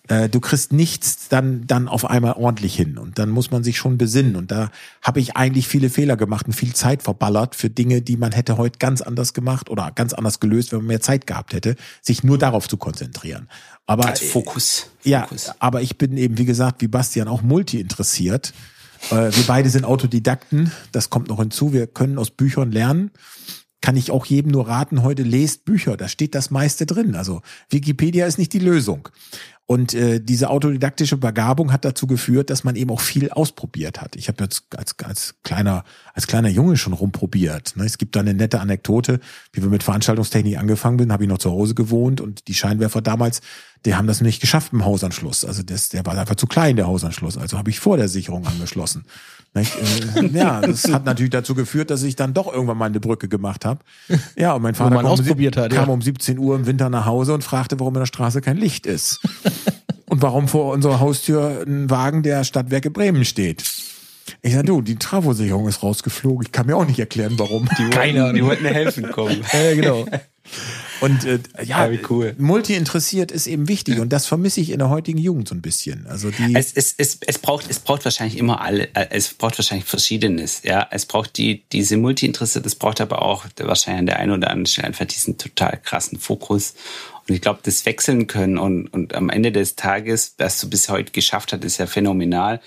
[0.08, 3.78] Äh, du kriegst nichts dann dann auf einmal ordentlich hin und dann muss man sich
[3.78, 7.70] schon besinnen und da habe ich eigentlich viele Fehler gemacht und viel Zeit verballert für
[7.70, 11.02] Dinge, die man hätte heute ganz anders gemacht oder ganz anders gelöst, wenn man mehr
[11.02, 13.50] Zeit gehabt hätte, sich nur darauf zu konzentrieren.
[13.86, 14.90] Aber Als Fokus.
[15.04, 15.52] ja, Fokus.
[15.60, 18.54] aber ich bin eben, wie gesagt, wie Bastian auch multi interessiert.
[19.12, 21.74] Äh, wir beide sind Autodidakten, das kommt noch hinzu.
[21.74, 23.12] Wir können aus Büchern lernen.
[23.80, 27.16] Kann ich auch jedem nur raten, heute lest Bücher, da steht das meiste drin.
[27.16, 29.08] Also Wikipedia ist nicht die Lösung.
[29.68, 34.16] Und äh, diese autodidaktische Begabung hat dazu geführt, dass man eben auch viel ausprobiert hat.
[34.16, 37.76] Ich habe jetzt als, als kleiner als kleiner Junge schon rumprobiert.
[37.76, 37.86] Ne?
[37.86, 39.20] Es gibt da eine nette Anekdote,
[39.52, 43.02] wie wir mit Veranstaltungstechnik angefangen sind, habe ich noch zu Hause gewohnt und die Scheinwerfer
[43.02, 43.42] damals,
[43.86, 45.46] die haben das nicht geschafft im Hausanschluss.
[45.46, 47.38] Also das, der war einfach zu klein der Hausanschluss.
[47.38, 49.06] Also habe ich vor der Sicherung angeschlossen.
[49.64, 53.28] Äh, ja, das hat natürlich dazu geführt, dass ich dann doch irgendwann mal eine Brücke
[53.28, 53.80] gemacht habe.
[54.36, 55.68] Ja, und mein Vater man kam, um, hat, ja.
[55.68, 58.58] kam um 17 Uhr im Winter nach Hause und fragte, warum in der Straße kein
[58.58, 59.20] Licht ist.
[60.10, 63.64] und warum vor unserer Haustür ein Wagen der Stadtwerke Bremen steht.
[64.42, 66.46] Ich sag, du, die Travosicherung ist rausgeflogen.
[66.46, 67.68] Ich kann mir auch nicht erklären, warum.
[67.92, 68.36] Keine Ahnung.
[68.36, 69.44] Die wollten mir helfen kommen.
[69.54, 70.06] Ja, genau.
[71.00, 72.36] Und äh, ja, Ja, cool.
[72.38, 75.62] multi interessiert ist eben wichtig und das vermisse ich in der heutigen Jugend so ein
[75.62, 76.08] bisschen.
[76.08, 79.58] Also die Es, es, es, es braucht es braucht wahrscheinlich immer alle äh, es braucht
[79.58, 84.20] wahrscheinlich verschiedenes ja es braucht die diese Multi-Interesse es braucht aber auch wahrscheinlich an der
[84.20, 86.74] einen oder anderen Stelle einfach diesen total krassen Fokus
[87.28, 90.90] und ich glaube das wechseln können und und am Ende des Tages was du bis
[90.90, 92.60] heute geschafft hast ist ja phänomenal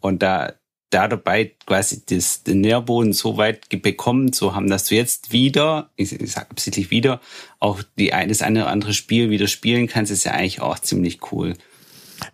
[0.00, 0.52] und da
[0.90, 5.90] da dabei quasi das, den Nährboden so weit bekommen zu haben, dass du jetzt wieder,
[5.96, 7.20] ich, ich sag absichtlich wieder,
[7.58, 10.78] auch die ein, das eine oder andere Spiel wieder spielen kannst, ist ja eigentlich auch
[10.78, 11.54] ziemlich cool.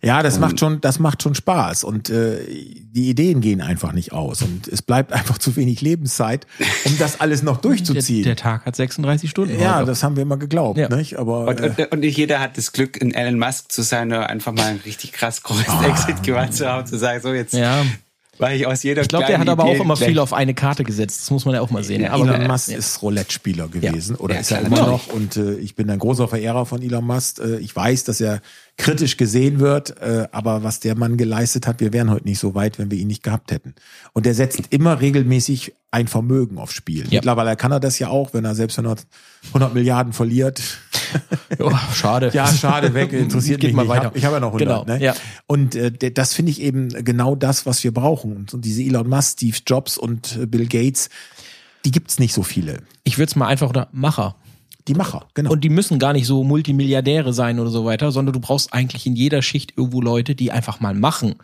[0.01, 4.13] Ja, das macht schon, das macht schon Spaß und äh, die Ideen gehen einfach nicht
[4.13, 6.47] aus und es bleibt einfach zu wenig Lebenszeit,
[6.87, 8.23] um das alles noch Der, durchzuziehen.
[8.25, 9.61] der Tag hat 36 Stunden.
[9.61, 9.87] ja, Holger.
[9.87, 10.89] das haben wir immer geglaubt, Ja.
[10.89, 11.19] nicht?
[11.19, 14.09] Aber Und, äh, und, und nicht jeder hat das Glück, ein Elon Musk zu sein
[14.09, 15.87] oder einfach mal einen richtig krass großen Ah.
[15.87, 17.85] Exit gemacht zu haben, zu sagen, so jetzt ja.
[18.39, 20.33] War ich aus jeder Ich glaube, der hat aber auch Idee immer gleich- viel auf
[20.33, 21.23] eine Karte gesetzt.
[21.23, 22.03] Das muss man ja auch mal sehen.
[22.03, 22.79] Ja, aber Elon Musk ja.
[22.79, 26.29] ist Roulette-Spieler gewesen oder Ja, ist er immer noch und äh, ich bin ein großer
[26.29, 27.39] Verehrer von Elon Musk.
[27.41, 28.41] Äh, ich weiß, dass er
[28.77, 32.55] kritisch gesehen wird, äh, aber was der Mann geleistet hat, wir wären heute nicht so
[32.57, 33.75] weit, wenn wir ihn nicht gehabt hätten.
[34.13, 37.05] Und er setzt immer regelmäßig ein Vermögen aufs Spiel.
[37.05, 37.19] Ja.
[37.19, 39.07] Mittlerweile kann er das ja auch, wenn er selbst 100,
[39.49, 40.61] 100 Milliarden verliert.
[41.61, 42.31] Oh, schade.
[42.35, 43.91] Ja, schade, weg, interessiert Geht mich mal nicht.
[43.91, 44.11] weiter.
[44.17, 44.59] Ich habe hab ja noch 100.
[44.59, 45.01] Genau, ne?
[45.01, 45.15] ja.
[45.47, 48.35] Und äh, der- das finde ich eben genau das, was wir brauchen.
[48.35, 51.11] Und, und diese Elon Musk, Steve Jobs und äh, Bill Gates,
[51.85, 52.79] die gibt's nicht so viele.
[53.05, 54.35] Ich würde es mal einfach unter Macher.
[54.89, 55.51] Die Macher, genau.
[55.53, 59.07] Und die müssen gar nicht so Multimilliardäre sein oder so weiter, sondern du brauchst eigentlich
[59.07, 61.37] in jeder Schicht irgendwo Leute, die einfach mal machen.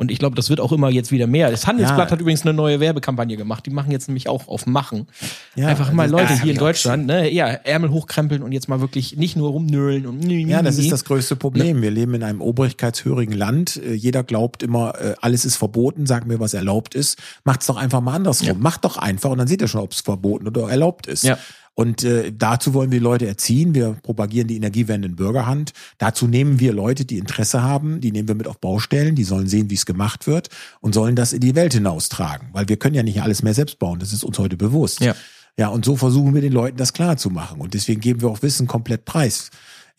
[0.00, 1.50] Und ich glaube, das wird auch immer jetzt wieder mehr.
[1.50, 2.12] Das Handelsblatt Ja.
[2.12, 3.66] hat übrigens eine neue Werbekampagne gemacht.
[3.66, 5.08] Die machen jetzt nämlich auch auf Machen.
[5.56, 8.80] Ja, einfach mal Leute hab hier in Deutschland, ne, ja, Ärmel hochkrempeln und jetzt mal
[8.80, 11.82] wirklich nicht nur rumnöhlen und Ja, das ist das größte Problem.
[11.82, 13.76] Wir leben in einem obrigkeitshörigen Land.
[13.84, 16.06] Äh, Jeder glaubt immer, äh, alles ist verboten.
[16.06, 17.18] Sag mir, was erlaubt ist.
[17.42, 18.60] Macht's doch einfach mal andersrum.
[18.60, 21.24] Macht doch einfach und dann seht ihr schon, ob es verboten oder erlaubt ist.
[21.24, 21.38] Ja.
[21.78, 23.72] Und äh, dazu wollen wir Leute erziehen.
[23.72, 25.72] Wir propagieren die Energiewende in Bürgerhand.
[25.98, 29.46] Dazu nehmen wir Leute, die Interesse haben, die nehmen wir mit auf Baustellen, die sollen
[29.46, 30.48] sehen, wie es gemacht wird
[30.80, 32.48] und sollen das in die Welt hinaustragen.
[32.50, 34.00] Weil wir können ja nicht alles mehr selbst bauen.
[34.00, 34.98] Das ist uns heute bewusst.
[34.98, 35.14] Ja.
[35.56, 37.60] Ja, und so versuchen wir den Leuten das klar zu machen.
[37.60, 39.50] Und deswegen geben wir auch Wissen komplett preis.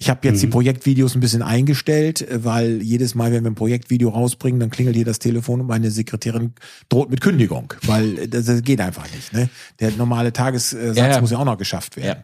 [0.01, 3.55] Ich habe jetzt die Projektvideos ein bisschen eingestellt, äh, weil jedes Mal, wenn wir ein
[3.55, 6.53] Projektvideo rausbringen, dann klingelt hier das Telefon und meine Sekretärin
[6.87, 9.33] droht mit Kündigung, weil äh, das, das geht einfach nicht.
[9.33, 9.49] Ne?
[9.81, 11.21] Der normale Tagessatz Ja, ja.
[11.21, 12.23] muss ja auch noch geschafft werden.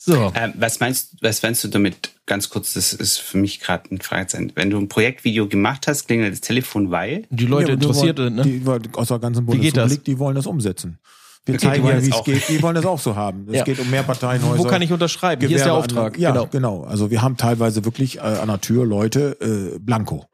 [0.00, 0.32] So.
[0.34, 2.12] Ähm, was meinst, was meinst du damit?
[2.26, 4.52] Ganz kurz, das ist für mich gerade ein Fragezeichen.
[4.54, 8.34] Wenn du ein Projektvideo gemacht hast, klingelt das Telefon, weil Die Leute Ja, interessiert wollen,
[8.34, 8.42] ne?
[8.42, 9.46] Die wollen aus der ganzen?
[9.46, 10.98] Bundesrepublik, die wollen das umsetzen.
[11.48, 12.48] Wir Okay, zeigen ja, wie es geht.
[12.48, 13.46] Die wollen das auch so haben.
[13.48, 13.64] Es Ja.
[13.64, 14.58] geht um mehr Parteienhäuser.
[14.62, 15.46] Wo kann ich unterschreiben?
[15.46, 16.18] Hier ist der Gewerbe- Auftrag.
[16.18, 16.46] Ja, genau.
[16.46, 16.82] genau.
[16.84, 19.36] Also wir haben teilweise wirklich äh, an der Tür Leute
[19.74, 20.26] äh, blanko.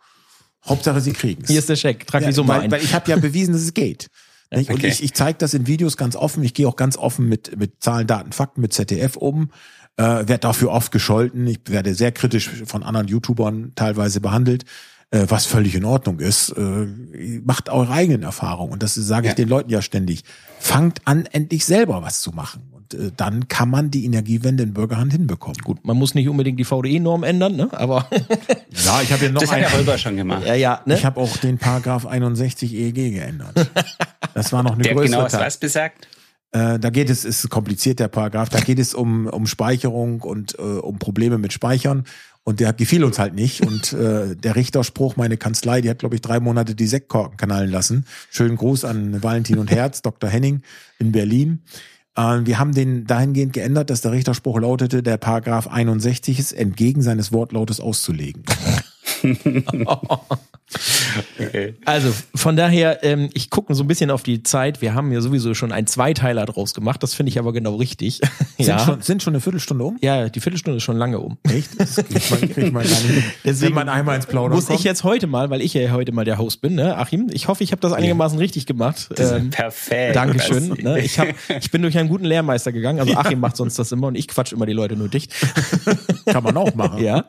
[0.67, 1.49] Hauptsache sie kriegen's.
[1.49, 2.07] Hier ist der Scheck.
[2.07, 2.71] Trag ja, die Summe weil, ein.
[2.71, 4.09] weil ich habe ja bewiesen, dass es geht.
[4.51, 4.71] Nicht?
[4.71, 4.89] Und Okay.
[4.89, 6.43] ich, ich zeige das in Videos ganz offen.
[6.45, 9.51] Ich gehe auch ganz offen mit, mit Zahlen, Daten, Fakten, mit ZDF um.
[9.97, 11.47] Äh, werde dafür oft gescholten.
[11.47, 14.65] Ich werde sehr kritisch von anderen YouTubern teilweise behandelt,
[15.15, 16.51] äh, was völlig in Ordnung ist.
[16.51, 16.87] Äh,
[17.45, 18.73] macht eure eigenen Erfahrungen.
[18.73, 19.37] Und das sage ich Ja.
[19.37, 20.25] den Leuten ja ständig.
[20.59, 22.63] Fangt an, endlich selber was zu machen.
[22.73, 25.59] Und äh, dann kann man die Energiewende in Bürgerhand hinbekommen.
[25.63, 27.69] Gut, man muss nicht unbedingt die VDE-Norm ändern, ne?
[27.73, 28.09] Aber
[28.85, 30.45] Ja, ich habe ja noch das hat der Holger schon gemacht.
[30.47, 30.95] ja, ja, ne?
[30.95, 33.71] Ich habe auch den Paragraph 61 EEG geändert.
[34.35, 35.41] Das war noch eine Der größere genau Tat.
[35.47, 36.09] was besagt?
[36.53, 40.57] Äh, da geht es, ist kompliziert der Paragraph, da geht es um, um Speicherung und
[40.59, 42.05] äh, um Probleme mit Speichern.
[42.45, 43.63] Und der gefiel uns halt nicht.
[43.63, 47.71] Und äh, der Richterspruch, meine Kanzlei, die hat, glaube ich, drei Monate die Sektkorken kanallen
[47.71, 48.05] lassen.
[48.31, 50.29] Schönen Gruß an Valentin und Herz, Dr.
[50.29, 50.63] Henning
[50.99, 51.63] in Berlin.
[52.17, 57.01] Äh, wir haben den dahingehend geändert, dass der Richterspruch lautete, der Paragraph 61 ist entgegen
[57.01, 58.43] seines Wortlautes auszulegen.
[61.39, 61.75] Okay.
[61.85, 64.81] Also von daher, ähm, ich gucke so ein bisschen auf die Zeit.
[64.81, 67.03] Wir haben ja sowieso schon einen Zweiteiler draus gemacht.
[67.03, 68.21] Das finde ich aber genau richtig.
[68.59, 69.99] Sind, schon, sind schon eine Viertelstunde um?
[70.01, 71.37] ja, die Viertelstunde ist schon lange um.
[71.45, 71.79] Echt?
[71.79, 73.25] Das kriegt man, kriegt man gar nicht hin.
[73.45, 74.79] Deswegen Wenn man einmal ins Plaudern Muss kommt.
[74.79, 77.29] ich jetzt heute mal, weil ich ja heute mal der Host bin, ne, Achim?
[77.33, 79.09] Ich hoffe, ich habe das einigermaßen richtig gemacht.
[79.19, 80.17] Ähm, Perfekt.
[80.17, 80.77] Dankeschön.
[80.81, 81.01] Ne?
[81.01, 83.01] Ich, hab, ich bin durch einen guten Lehrmeister gegangen.
[83.01, 85.33] Also Achim macht sonst das immer und ich quatsch immer die Leute nur dicht.
[86.27, 87.03] Kann man auch machen.
[87.03, 87.27] Ja.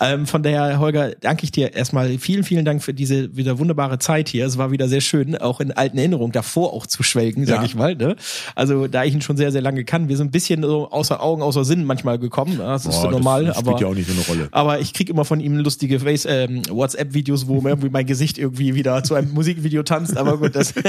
[0.00, 2.18] Ähm, von daher, Holger, danke ich dir erstmal.
[2.18, 4.44] Vielen, vielen Dank für diese wieder wunderbare Zeit hier.
[4.46, 7.64] Es war wieder sehr schön, auch in alten Erinnerungen davor auch zu schwelgen, sag Ja.
[7.64, 7.94] ich mal.
[7.94, 8.16] Ne?
[8.54, 11.22] Also, da ich ihn schon sehr, sehr lange kann, wir sind ein bisschen so außer
[11.22, 12.58] Augen, außer Sinn manchmal gekommen.
[12.58, 13.46] Das ist Boah, so normal.
[13.46, 14.48] das aber spielt ja auch nicht so eine Rolle.
[14.52, 18.74] aber ich krieg immer von ihm lustige Face, ähm, WhatsApp-Videos, wo irgendwie mein Gesicht irgendwie
[18.74, 20.16] wieder zu einem Musikvideo tanzt.
[20.16, 20.74] Aber gut, das.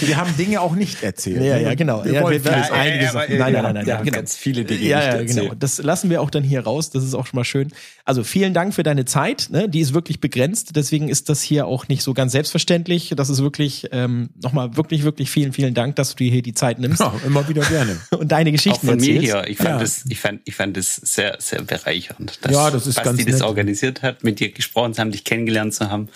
[0.00, 1.42] Wir haben Dinge auch nicht erzählt.
[1.42, 1.62] Ja, ne?
[1.62, 2.04] ja, genau.
[2.04, 3.34] Wir Ja, wollen einige aber, Sachen.
[3.34, 4.16] äh, Nein, nein, ja, nein, nein, haben genau.
[4.16, 5.54] ganz viele Dinge Ja, nicht ja, genau.
[5.58, 6.90] Das lassen wir auch dann hier raus.
[6.90, 7.68] Das ist auch schon mal schön.
[8.04, 9.48] Also vielen Dank für deine Zeit.
[9.50, 9.68] Ne?
[9.68, 10.76] Die ist wirklich begrenzt.
[10.76, 13.12] Deswegen ist das hier auch nicht so ganz selbstverständlich.
[13.16, 16.54] Das ist wirklich ähm, nochmal wirklich, wirklich vielen, vielen Dank, dass du dir hier die
[16.54, 17.98] Zeit nimmst Ja, immer wieder gerne.
[18.16, 19.24] und deine Auch Geschichten von mir erzählst.
[19.34, 19.48] hier.
[19.48, 19.78] Ich fand Ja.
[19.80, 22.38] das, ich fand, ich fand das sehr, sehr bereichernd.
[22.42, 23.42] Dass Ja, das ist Basti ganz das nett.
[23.48, 26.08] organisiert hat, mit dir gesprochen zu haben, dich kennengelernt zu haben.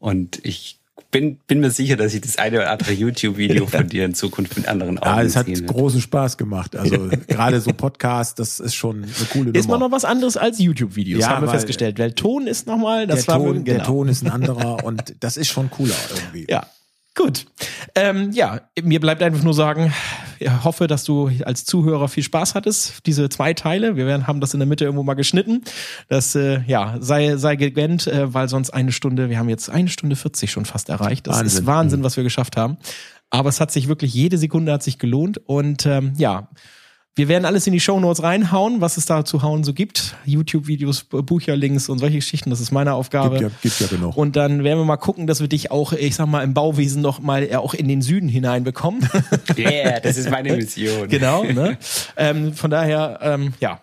[0.00, 0.79] Und ich
[1.10, 4.56] bin, bin mir sicher, dass ich das eine oder andere YouTube-Video von dir in Zukunft
[4.56, 6.76] mit anderen Augen Ja, es hat großen Spaß gemacht.
[6.76, 9.86] Also gerade so Podcast, das ist schon eine coole Ist mal Nummer.
[9.88, 11.98] noch was anderes als YouTube-Videos, Ja, haben wir weil- festgestellt.
[11.98, 13.76] Weil Ton ist nochmal, das der, war Ton, genau.
[13.78, 16.46] der Ton ist ein anderer und das ist schon cooler irgendwie.
[16.48, 16.66] Ja,
[17.16, 17.46] gut.
[17.94, 19.92] Ähm, ja, mir bleibt einfach nur sagen,
[20.48, 23.06] hoffe, dass du als Zuhörer viel Spaß hattest.
[23.06, 25.62] Diese zwei Teile, wir werden, haben das in der Mitte irgendwo mal geschnitten.
[26.08, 29.88] Das äh, ja sei sei gegönnt, äh, weil sonst eine Stunde, wir haben jetzt eine
[29.88, 31.26] Stunde 40 schon fast erreicht.
[31.26, 31.58] Das Wahnsinn.
[31.58, 32.78] ist Wahnsinn, was wir geschafft haben.
[33.30, 36.48] Aber es hat sich wirklich jede Sekunde hat sich gelohnt und ähm, ja.
[37.20, 40.16] Wir werden alles in die Shownotes reinhauen, was es da zu hauen so gibt.
[40.24, 43.38] YouTube-Videos, Bücherlinks und solche Geschichten, das ist meine Aufgabe.
[43.38, 44.16] Gibt ja, gibt ja genug.
[44.16, 47.02] Und dann werden wir mal gucken, dass wir dich auch, ich sag mal, im Bauwesen
[47.02, 49.06] noch mal äh, auch in den Süden hineinbekommen.
[49.58, 51.08] Yeah, das ist meine Mission.
[51.08, 51.44] genau.
[51.44, 51.76] Ne?
[52.16, 53.80] ähm, von daher, ähm, ja,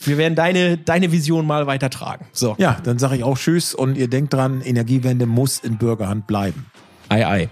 [0.00, 2.26] wir werden deine, deine Vision mal weitertragen.
[2.32, 2.56] So.
[2.58, 6.66] ja, dann sage ich auch Tschüss und ihr denkt dran, Energiewende muss in Bürgerhand bleiben.
[7.08, 7.48] Ei, ei.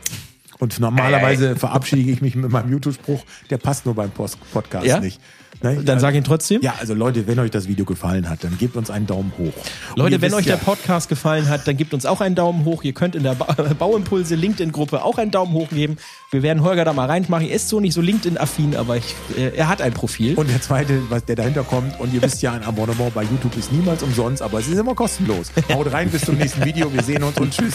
[0.58, 5.00] Und normalerweise verabschiede ich mich mit meinem YouTube-Spruch, der passt nur beim Post Podcast Ja?
[5.00, 5.20] nicht.
[5.62, 5.82] Ne?
[5.84, 6.62] Dann sag ihn trotzdem.
[6.62, 9.52] Ja, also Leute, wenn euch das Video gefallen hat, dann gebt uns einen Daumen hoch.
[9.94, 12.34] Und Leute, wenn wisst euch ja, der Podcast gefallen hat, dann gebt uns auch einen
[12.34, 12.84] Daumen hoch.
[12.84, 13.46] Ihr könnt in der ba
[13.78, 15.96] Bauimpulse LinkedIn-Gruppe auch einen Daumen hoch geben.
[16.30, 17.48] Wir werden Holger da mal reinmachen.
[17.48, 20.34] Er ist so nicht so LinkedIn-affin, aber ich, äh, er hat ein Profil.
[20.34, 23.56] Und der zweite, was der dahinter kommt, und ihr wisst ja, ein Abonnement bei YouTube
[23.56, 25.50] ist niemals umsonst, aber es ist immer kostenlos.
[25.72, 26.92] Haut rein, bis zum nächsten Video.
[26.92, 27.74] Wir sehen uns und tschüss.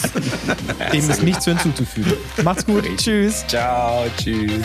[0.92, 2.14] dem ist nichts hinzuzufügen.
[2.42, 2.84] Macht's gut.
[2.96, 3.44] Tschüss.
[3.46, 4.62] Ciao, tschüss.